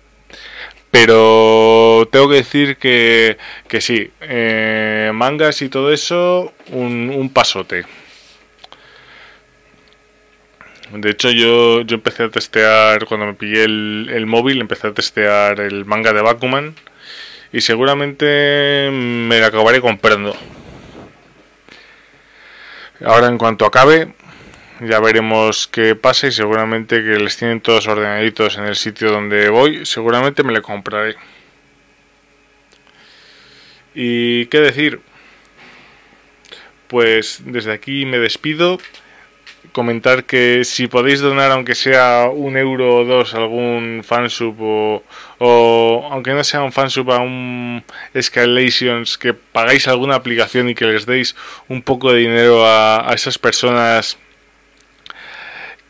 pero 0.92 2.06
tengo 2.12 2.28
que 2.28 2.36
decir 2.36 2.76
que, 2.76 3.38
que 3.66 3.80
sí, 3.80 4.12
eh, 4.20 5.10
mangas 5.14 5.62
y 5.62 5.70
todo 5.70 5.90
eso, 5.90 6.52
un, 6.68 7.08
un, 7.08 7.30
pasote. 7.30 7.86
De 10.92 11.10
hecho, 11.10 11.30
yo, 11.30 11.80
yo 11.80 11.94
empecé 11.94 12.24
a 12.24 12.28
testear, 12.28 13.06
cuando 13.06 13.24
me 13.24 13.32
pillé 13.32 13.64
el, 13.64 14.10
el 14.12 14.26
móvil, 14.26 14.60
empecé 14.60 14.88
a 14.88 14.92
testear 14.92 15.60
el 15.60 15.86
manga 15.86 16.12
de 16.12 16.20
Bakuman 16.20 16.74
y 17.54 17.62
seguramente 17.62 18.90
me 18.92 19.40
lo 19.40 19.46
acabaré 19.46 19.80
comprando. 19.80 20.36
Ahora 23.02 23.28
en 23.28 23.38
cuanto 23.38 23.64
acabe, 23.64 24.12
ya 24.80 25.00
veremos 25.00 25.68
qué 25.68 25.94
pasa 25.94 26.26
y 26.26 26.32
seguramente 26.32 27.02
que 27.02 27.18
les 27.18 27.36
tienen 27.36 27.60
todos 27.60 27.86
ordenaditos 27.86 28.58
en 28.58 28.64
el 28.64 28.76
sitio 28.76 29.10
donde 29.10 29.48
voy, 29.48 29.86
seguramente 29.86 30.42
me 30.42 30.52
le 30.52 30.62
compraré. 30.62 31.16
¿Y 33.94 34.46
qué 34.46 34.60
decir? 34.60 35.00
Pues 36.88 37.42
desde 37.44 37.72
aquí 37.72 38.06
me 38.06 38.18
despido. 38.18 38.78
Comentar 39.72 40.24
que 40.24 40.64
si 40.64 40.88
podéis 40.88 41.20
donar, 41.20 41.52
aunque 41.52 41.74
sea 41.74 42.28
un 42.28 42.56
euro 42.56 42.96
o 42.96 43.04
dos, 43.04 43.34
algún 43.34 44.02
fansub 44.04 44.56
o, 44.60 45.04
o 45.38 46.08
aunque 46.10 46.32
no 46.32 46.42
sea 46.42 46.62
un 46.62 46.72
fansub, 46.72 47.10
a 47.12 47.20
un 47.20 47.84
Escalations, 48.12 49.16
que 49.16 49.32
pagáis 49.32 49.86
alguna 49.88 50.16
aplicación 50.16 50.68
y 50.68 50.74
que 50.74 50.86
les 50.86 51.06
deis 51.06 51.36
un 51.68 51.82
poco 51.82 52.12
de 52.12 52.20
dinero 52.20 52.66
a 52.66 53.12
esas 53.14 53.38
personas 53.38 54.18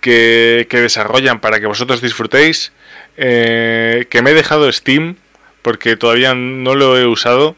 que, 0.02 0.66
desarrollan 0.70 1.40
para 1.40 1.60
que 1.60 1.66
vosotros 1.66 2.02
disfrutéis. 2.02 2.72
Eh, 3.16 4.06
que 4.10 4.22
me 4.22 4.30
he 4.30 4.34
dejado 4.34 4.70
Steam 4.72 5.16
porque 5.62 5.96
todavía 5.96 6.34
no 6.34 6.74
lo 6.74 6.98
he 6.98 7.06
usado. 7.06 7.56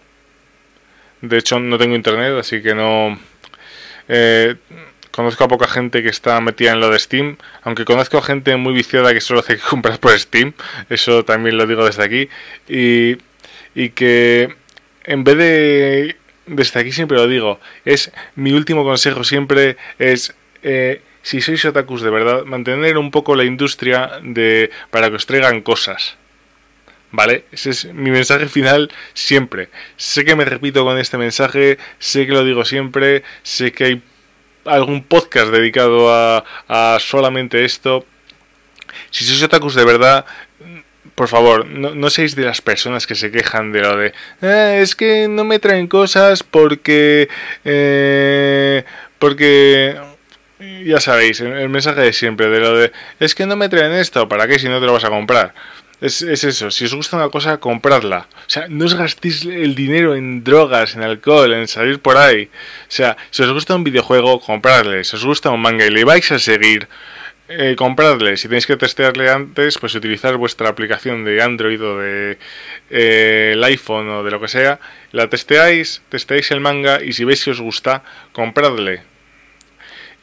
De 1.22 1.38
hecho, 1.38 1.58
no 1.58 1.78
tengo 1.78 1.96
internet, 1.96 2.34
así 2.38 2.62
que 2.62 2.74
no. 2.74 3.18
Eh, 4.08 4.56
conozco 5.10 5.44
a 5.44 5.48
poca 5.48 5.66
gente 5.66 6.02
que 6.02 6.10
está 6.10 6.40
metida 6.40 6.72
en 6.72 6.80
lo 6.80 6.90
de 6.90 6.98
Steam, 6.98 7.38
aunque 7.62 7.84
conozco 7.84 8.18
a 8.18 8.22
gente 8.22 8.56
muy 8.56 8.74
viciada 8.74 9.14
que 9.14 9.20
solo 9.20 9.40
hace 9.40 9.56
que 9.58 9.62
comprar 9.62 9.98
por 9.98 10.18
Steam, 10.18 10.52
eso 10.90 11.24
también 11.24 11.56
lo 11.56 11.66
digo 11.66 11.84
desde 11.86 12.04
aquí, 12.04 12.28
y, 12.68 13.16
y 13.74 13.90
que 13.90 14.54
en 15.04 15.24
vez 15.24 15.36
de, 15.38 16.16
desde 16.46 16.80
aquí 16.80 16.92
siempre 16.92 17.16
lo 17.16 17.26
digo, 17.26 17.60
es 17.84 18.12
mi 18.34 18.52
último 18.52 18.84
consejo 18.84 19.24
siempre 19.24 19.76
es, 19.98 20.34
eh, 20.62 21.00
si 21.24 21.40
sois 21.40 21.64
otakus 21.64 22.04
de 22.04 22.12
verdad, 22.12 22.44
mantener 22.44 22.98
un 23.00 23.10
poco 23.10 23.34
la 23.34 23.44
industria 23.44 24.20
de 24.22 24.70
para 24.90 25.08
que 25.08 25.16
os 25.16 25.26
traigan 25.26 25.62
cosas. 25.62 26.16
¿Vale? 27.10 27.44
Ese 27.50 27.70
es 27.70 27.84
mi 27.94 28.10
mensaje 28.10 28.46
final 28.46 28.92
siempre. 29.14 29.70
Sé 29.96 30.24
que 30.24 30.36
me 30.36 30.44
repito 30.44 30.84
con 30.84 30.98
este 30.98 31.16
mensaje, 31.16 31.78
sé 31.98 32.26
que 32.26 32.32
lo 32.32 32.44
digo 32.44 32.64
siempre, 32.64 33.22
sé 33.42 33.72
que 33.72 33.84
hay 33.84 34.02
algún 34.66 35.02
podcast 35.02 35.50
dedicado 35.50 36.12
a, 36.12 36.44
a 36.68 36.98
solamente 37.00 37.64
esto. 37.64 38.04
Si 39.10 39.24
sois 39.24 39.42
otakus 39.42 39.74
de 39.74 39.84
verdad, 39.84 40.26
por 41.14 41.28
favor, 41.28 41.64
no, 41.66 41.94
no, 41.94 42.10
seáis 42.10 42.36
de 42.36 42.44
las 42.44 42.60
personas 42.60 43.06
que 43.06 43.14
se 43.14 43.30
quejan 43.30 43.72
de 43.72 43.80
lo 43.80 43.96
de 43.96 44.12
eh, 44.42 44.80
es 44.82 44.94
que 44.94 45.28
no 45.28 45.44
me 45.44 45.58
traen 45.58 45.86
cosas 45.86 46.42
porque 46.42 47.28
eh, 47.64 48.84
porque 49.18 49.96
ya 50.84 51.00
sabéis, 51.00 51.40
el 51.40 51.68
mensaje 51.68 52.00
de 52.00 52.12
siempre 52.12 52.48
de 52.48 52.60
lo 52.60 52.76
de 52.76 52.92
es 53.20 53.34
que 53.34 53.46
no 53.46 53.56
me 53.56 53.68
traen 53.68 53.92
esto, 53.92 54.28
¿para 54.28 54.46
qué 54.46 54.58
si 54.58 54.68
no 54.68 54.80
te 54.80 54.86
lo 54.86 54.92
vas 54.92 55.04
a 55.04 55.10
comprar? 55.10 55.54
Es, 56.00 56.22
es, 56.22 56.44
eso, 56.44 56.70
si 56.70 56.84
os 56.84 56.94
gusta 56.94 57.16
una 57.16 57.30
cosa, 57.30 57.58
compradla. 57.58 58.26
O 58.46 58.50
sea, 58.50 58.66
no 58.68 58.84
os 58.84 58.94
gastéis 58.94 59.44
el 59.46 59.74
dinero 59.74 60.14
en 60.14 60.44
drogas, 60.44 60.96
en 60.96 61.02
alcohol, 61.02 61.54
en 61.54 61.66
salir 61.68 62.00
por 62.00 62.16
ahí. 62.16 62.50
O 62.88 62.90
sea, 62.90 63.16
si 63.30 63.42
os 63.42 63.52
gusta 63.52 63.74
un 63.74 63.84
videojuego, 63.84 64.40
compradle. 64.40 65.04
Si 65.04 65.16
os 65.16 65.24
gusta 65.24 65.50
un 65.50 65.62
manga 65.62 65.86
y 65.86 65.90
le 65.90 66.04
vais 66.04 66.30
a 66.30 66.38
seguir, 66.38 66.88
eh, 67.48 67.74
compradle. 67.76 68.36
Si 68.36 68.48
tenéis 68.48 68.66
que 68.66 68.76
testearle 68.76 69.30
antes, 69.30 69.78
pues 69.78 69.94
utilizar 69.94 70.36
vuestra 70.36 70.68
aplicación 70.68 71.24
de 71.24 71.42
Android 71.42 71.82
o 71.82 71.98
de 71.98 72.38
eh, 72.90 73.52
el 73.54 73.64
iPhone 73.64 74.08
o 74.08 74.24
de 74.24 74.30
lo 74.30 74.40
que 74.40 74.48
sea. 74.48 74.80
La 75.12 75.28
testeáis, 75.28 76.02
testeáis 76.08 76.50
el 76.50 76.60
manga 76.60 77.02
y 77.02 77.12
si 77.12 77.24
veis 77.24 77.44
que 77.44 77.50
os 77.52 77.60
gusta, 77.60 78.02
compradle. 78.32 79.13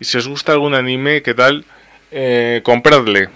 Y 0.01 0.05
si 0.05 0.17
os 0.17 0.27
gusta 0.27 0.51
algún 0.51 0.73
anime, 0.73 1.21
¿qué 1.21 1.35
tal? 1.35 1.63
Eh, 2.11 2.61
compradle. 2.63 3.29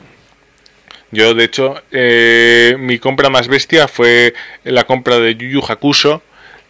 Yo, 1.11 1.35
de 1.35 1.43
hecho, 1.43 1.75
eh, 1.91 2.75
mi 2.79 2.97
compra 2.97 3.29
más 3.29 3.47
bestia 3.47 3.87
fue 3.87 4.33
la 4.63 4.85
compra 4.85 5.19
de 5.19 5.35
Yu 5.35 5.61
Yu 5.61 6.21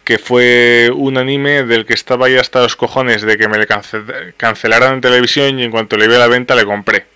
que 0.04 0.18
fue 0.18 0.90
un 0.94 1.16
anime 1.16 1.62
del 1.62 1.86
que 1.86 1.94
estaba 1.94 2.28
ya 2.28 2.42
hasta 2.42 2.60
los 2.60 2.76
cojones 2.76 3.22
de 3.22 3.38
que 3.38 3.48
me 3.48 3.56
le 3.56 3.66
cancelaran 4.36 4.92
en 4.92 5.00
televisión 5.00 5.58
y 5.58 5.64
en 5.64 5.70
cuanto 5.70 5.96
le 5.96 6.08
vi 6.08 6.14
a 6.14 6.18
la 6.18 6.28
venta 6.28 6.54
le 6.54 6.66
compré. 6.66 7.06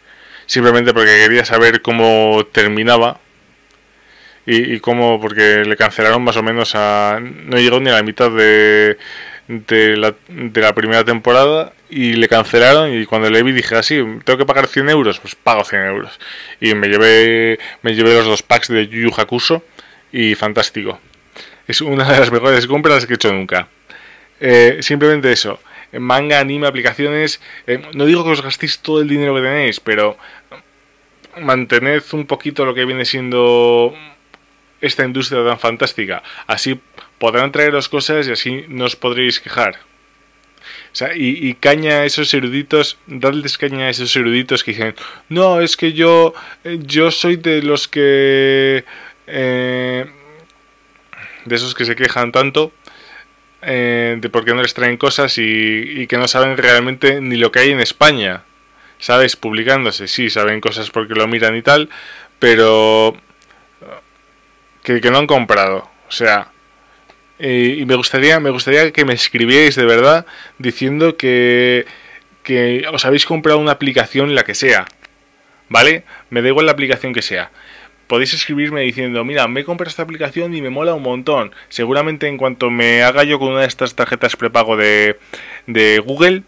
Simplemente 0.47 0.95
porque 0.95 1.18
quería 1.22 1.45
saber 1.45 1.83
cómo 1.83 2.47
terminaba 2.51 3.20
y, 4.47 4.76
y 4.76 4.81
cómo, 4.81 5.20
porque 5.20 5.64
le 5.66 5.76
cancelaron 5.76 6.24
más 6.24 6.39
o 6.39 6.43
menos 6.43 6.74
a... 6.74 7.20
no 7.20 7.59
llegó 7.59 7.78
ni 7.78 7.91
a 7.91 7.97
la 7.97 8.03
mitad 8.03 8.31
de, 8.31 8.97
de 9.51 9.96
la, 9.96 10.14
de 10.28 10.61
la 10.61 10.72
primera 10.74 11.05
temporada 11.05 11.72
y 11.88 12.12
le 12.12 12.28
cancelaron 12.28 12.94
y 12.94 13.05
cuando 13.05 13.28
le 13.30 13.42
vi 13.42 13.51
dije 13.51 13.74
así, 13.74 13.98
ah, 13.98 14.20
tengo 14.24 14.38
que 14.38 14.46
pagar 14.46 14.68
100 14.68 14.88
euros, 14.88 15.18
pues 15.18 15.34
pago 15.34 15.64
100 15.64 15.82
euros. 15.86 16.20
Y 16.61 16.74
me 16.74 16.88
llevé, 16.88 17.59
me 17.82 17.94
llevé 17.94 18.14
los 18.14 18.26
dos 18.26 18.42
packs 18.42 18.68
de 18.68 18.86
Yu 18.86 19.11
Hakusho 19.16 19.64
y 20.12 20.36
fantástico. 20.36 21.01
Es 21.66 21.80
una 21.80 22.05
de 22.11 22.20
las 22.20 22.30
mejores 22.30 22.66
compras 22.68 23.07
que 23.07 23.14
he 23.14 23.16
hecho 23.16 23.32
nunca. 23.32 23.66
Eh, 24.38 24.78
simplemente 24.82 25.32
eso. 25.32 25.59
Manga, 25.92 26.38
anime, 26.38 26.68
aplicaciones. 26.68 27.40
Eh, 27.66 27.82
no 27.94 28.07
digo 28.07 28.24
que 28.24 28.30
os 28.30 28.42
gastéis 28.42 28.78
todo 28.78 29.01
el 29.01 29.09
dinero 29.09 29.34
que 29.34 29.42
tenéis, 29.42 29.80
pero 29.80 30.16
mantened 31.40 32.03
un 32.12 32.26
poquito 32.26 32.64
lo 32.64 32.74
que 32.74 32.84
viene 32.84 33.05
siendo 33.05 33.94
esta 34.80 35.05
industria 35.05 35.44
tan 35.44 35.59
fantástica. 35.59 36.22
Así 36.46 36.80
podrán 37.21 37.53
traeros 37.53 37.89
cosas 37.89 38.27
y 38.27 38.33
así 38.33 38.64
no 38.68 38.87
os 38.87 38.97
podréis 38.97 39.39
quejar. 39.39 39.79
O 40.93 40.97
sea, 40.97 41.11
y, 41.14 41.55
caña 41.55 42.01
a 42.01 42.05
esos 42.05 42.35
eruditos, 42.35 42.99
dadles 43.07 43.59
caña 43.59 43.87
a 43.87 43.91
esos 43.91 44.14
eruditos 44.16 44.64
que 44.64 44.73
dicen, 44.73 44.95
no, 45.29 45.61
es 45.61 45.77
que 45.77 45.93
yo, 45.93 46.35
yo 46.64 47.12
soy 47.12 47.37
de 47.37 47.62
los 47.62 47.87
que... 47.87 48.85
Eh, 49.29 50.07
de 51.45 51.57
esos 51.57 51.75
que 51.75 51.85
se 51.85 51.95
quejan 51.95 52.33
tanto 52.33 52.73
eh, 53.62 54.16
de 54.18 54.29
por 54.29 54.45
qué 54.45 54.53
no 54.53 54.62
les 54.62 54.75
traen 54.75 54.97
cosas 54.97 55.37
y, 55.39 56.07
que 56.09 56.18
no 56.18 56.27
saben 56.27 56.57
realmente 56.57 57.21
ni 57.21 57.37
lo 57.37 57.53
que 57.53 57.61
hay 57.61 57.71
en 57.71 57.81
España. 57.81 58.43
¿Sabes? 58.99 59.37
Publicándose, 59.37 60.09
sí, 60.09 60.29
saben 60.29 60.61
cosas 60.61 60.91
porque 60.91 61.14
lo 61.14 61.27
miran 61.27 61.57
y 61.57 61.62
tal, 61.62 61.89
pero 62.39 63.16
que, 64.83 65.01
que 65.01 65.11
no 65.11 65.18
han 65.18 65.27
comprado. 65.27 65.89
O 66.09 66.12
sea, 66.12 66.51
eh, 67.41 67.76
y 67.78 67.86
me 67.86 67.95
gustaría, 67.95 68.38
me 68.41 68.51
gustaría 68.51 68.93
que 68.93 69.05
me 69.05 69.14
escribierais 69.14 69.74
de 69.74 69.84
verdad 69.84 70.26
diciendo 70.59 71.16
que, 71.16 71.86
que 72.43 72.86
os 72.93 73.05
habéis 73.05 73.24
comprado 73.26 73.59
una 73.59 73.72
aplicación, 73.72 74.34
la 74.34 74.45
que 74.45 74.55
sea. 74.55 74.86
¿Vale? 75.68 76.05
Me 76.30 76.43
da 76.43 76.49
igual 76.49 76.66
la 76.66 76.72
aplicación 76.72 77.12
que 77.12 77.22
sea. 77.22 77.51
Podéis 78.09 78.34
escribirme 78.34 78.80
diciendo, 78.80 79.24
mira, 79.24 79.47
me 79.47 79.61
he 79.61 79.64
comprado 79.64 79.88
esta 79.88 80.03
aplicación 80.03 80.55
y 80.55 80.61
me 80.61 80.68
mola 80.68 80.95
un 80.95 81.03
montón. 81.03 81.53
Seguramente 81.68 82.26
en 82.26 82.38
cuanto 82.38 82.68
me 82.68 83.03
haga 83.05 83.22
yo 83.22 83.38
con 83.38 83.49
una 83.49 83.61
de 83.61 83.68
estas 83.68 83.95
tarjetas 83.95 84.34
prepago 84.36 84.76
de, 84.76 85.16
de 85.66 86.01
Google, 86.01 86.43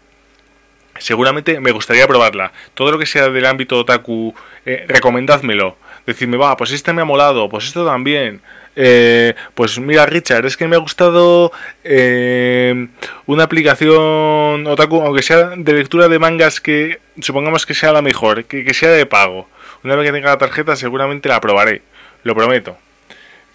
seguramente 0.97 1.59
me 1.59 1.71
gustaría 1.71 2.07
probarla. 2.07 2.51
Todo 2.73 2.91
lo 2.91 2.99
que 2.99 3.05
sea 3.05 3.29
del 3.29 3.45
ámbito 3.45 3.79
otaku, 3.79 4.35
eh, 4.65 4.85
recomendádmelo. 4.87 5.77
Decidme, 6.05 6.37
va, 6.37 6.57
pues 6.57 6.71
este 6.71 6.91
me 6.93 7.01
ha 7.01 7.05
molado, 7.05 7.49
pues 7.49 7.65
esto 7.65 7.85
también. 7.85 8.41
Eh, 8.75 9.35
pues 9.53 9.79
mira, 9.79 10.05
Richard, 10.05 10.45
es 10.45 10.57
que 10.57 10.67
me 10.67 10.75
ha 10.75 10.79
gustado 10.79 11.51
eh, 11.83 12.87
una 13.25 13.43
aplicación 13.43 14.65
otaku, 14.67 15.01
aunque 15.01 15.21
sea 15.21 15.51
de 15.55 15.73
lectura 15.73 16.07
de 16.07 16.19
mangas 16.19 16.59
que 16.59 16.99
supongamos 17.21 17.65
que 17.65 17.73
sea 17.73 17.93
la 17.93 18.01
mejor, 18.01 18.45
que, 18.45 18.65
que 18.65 18.73
sea 18.73 18.89
de 18.89 19.05
pago. 19.05 19.47
Una 19.83 19.95
vez 19.95 20.07
que 20.07 20.13
tenga 20.13 20.29
la 20.29 20.37
tarjeta, 20.37 20.75
seguramente 20.75 21.29
la 21.29 21.39
probaré, 21.41 21.81
lo 22.23 22.35
prometo. 22.35 22.77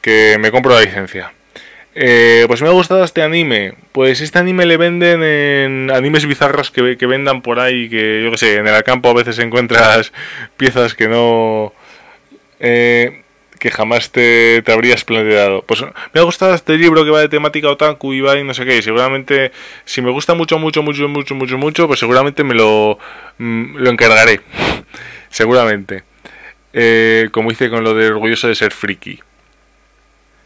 Que 0.01 0.37
me 0.39 0.51
compro 0.51 0.75
la 0.75 0.83
licencia. 0.83 1.33
Eh, 2.01 2.45
pues 2.47 2.63
me 2.63 2.69
ha 2.69 2.73
gustado 2.73 3.03
este 3.03 3.23
anime. 3.23 3.75
Pues 3.91 4.21
este 4.21 4.39
anime 4.39 4.67
le 4.67 4.77
venden 4.77 5.23
en 5.23 5.91
animes 5.91 6.27
bizarros 6.27 6.71
que, 6.71 6.97
que 6.97 7.07
vendan 7.07 7.43
por 7.43 7.59
ahí. 7.59 7.89
Que 7.89 8.23
yo 8.23 8.31
que 8.31 8.39
sé, 8.39 8.57
en 8.57 8.69
el 8.69 8.83
campo 8.85 9.09
a 9.11 9.15
veces 9.15 9.39
encuentras 9.41 10.13
piezas 10.57 10.95
que 10.95 11.09
no. 11.09 11.73
Eh, 12.61 13.23
que 13.59 13.71
jamás 13.71 14.11
te, 14.11 14.63
te, 14.63 14.73
habrías 14.73 15.05
planteado. 15.05 15.63
Pues 15.63 15.83
me 16.13 16.21
ha 16.21 16.23
gustado 16.23 16.55
este 16.55 16.77
libro 16.79 17.05
que 17.05 17.11
va 17.11 17.21
de 17.21 17.29
temática 17.29 17.69
otaku 17.69 18.15
y 18.15 18.21
va 18.21 18.39
y 18.39 18.45
no 18.45 18.55
sé 18.55 18.65
qué. 18.65 18.79
Y 18.79 18.83
seguramente, 18.83 19.53
si 19.85 20.01
me 20.01 20.11
gusta 20.11 20.35
mucho, 20.35 20.59
mucho, 20.59 20.83
mucho, 20.83 21.09
mucho, 21.09 21.35
mucho, 21.35 21.59
mucho, 21.59 21.87
pues 21.87 22.01
seguramente 22.01 22.45
me 22.45 22.55
lo, 22.55 22.99
mm, 23.39 23.77
lo 23.77 23.91
encargaré. 23.91 24.41
seguramente. 25.31 26.05
Eh, 26.73 27.29
como 27.33 27.51
hice 27.51 27.71
con 27.71 27.85
lo 27.85 27.95
de 27.95 28.09
orgulloso 28.09 28.49
de 28.49 28.55
ser 28.55 28.73
friki. 28.73 29.21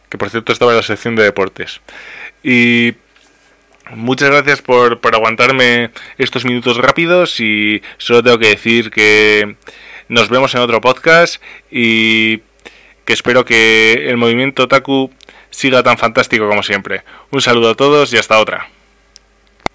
Que 0.08 0.18
por 0.18 0.30
cierto 0.30 0.52
estaba 0.52 0.72
en 0.72 0.78
la 0.78 0.82
sección 0.82 1.16
de 1.16 1.24
deportes. 1.24 1.80
Y 2.42 2.94
muchas 3.94 4.30
gracias 4.30 4.62
por, 4.62 5.00
por 5.00 5.14
aguantarme 5.14 5.90
estos 6.18 6.44
minutos 6.44 6.76
rápidos. 6.78 7.40
Y 7.40 7.82
solo 7.98 8.22
tengo 8.22 8.38
que 8.38 8.48
decir 8.48 8.90
que 8.90 9.56
nos 10.12 10.28
vemos 10.28 10.54
en 10.54 10.60
otro 10.60 10.80
podcast. 10.80 11.42
Y 11.70 12.38
que 13.04 13.12
espero 13.12 13.44
que 13.44 14.10
el 14.10 14.16
movimiento 14.16 14.68
Taku 14.68 15.10
siga 15.50 15.82
tan 15.82 15.98
fantástico 15.98 16.48
como 16.48 16.62
siempre. 16.62 17.02
Un 17.30 17.40
saludo 17.40 17.70
a 17.70 17.74
todos 17.74 18.12
y 18.12 18.18
hasta 18.18 18.38
otra. 18.38 18.68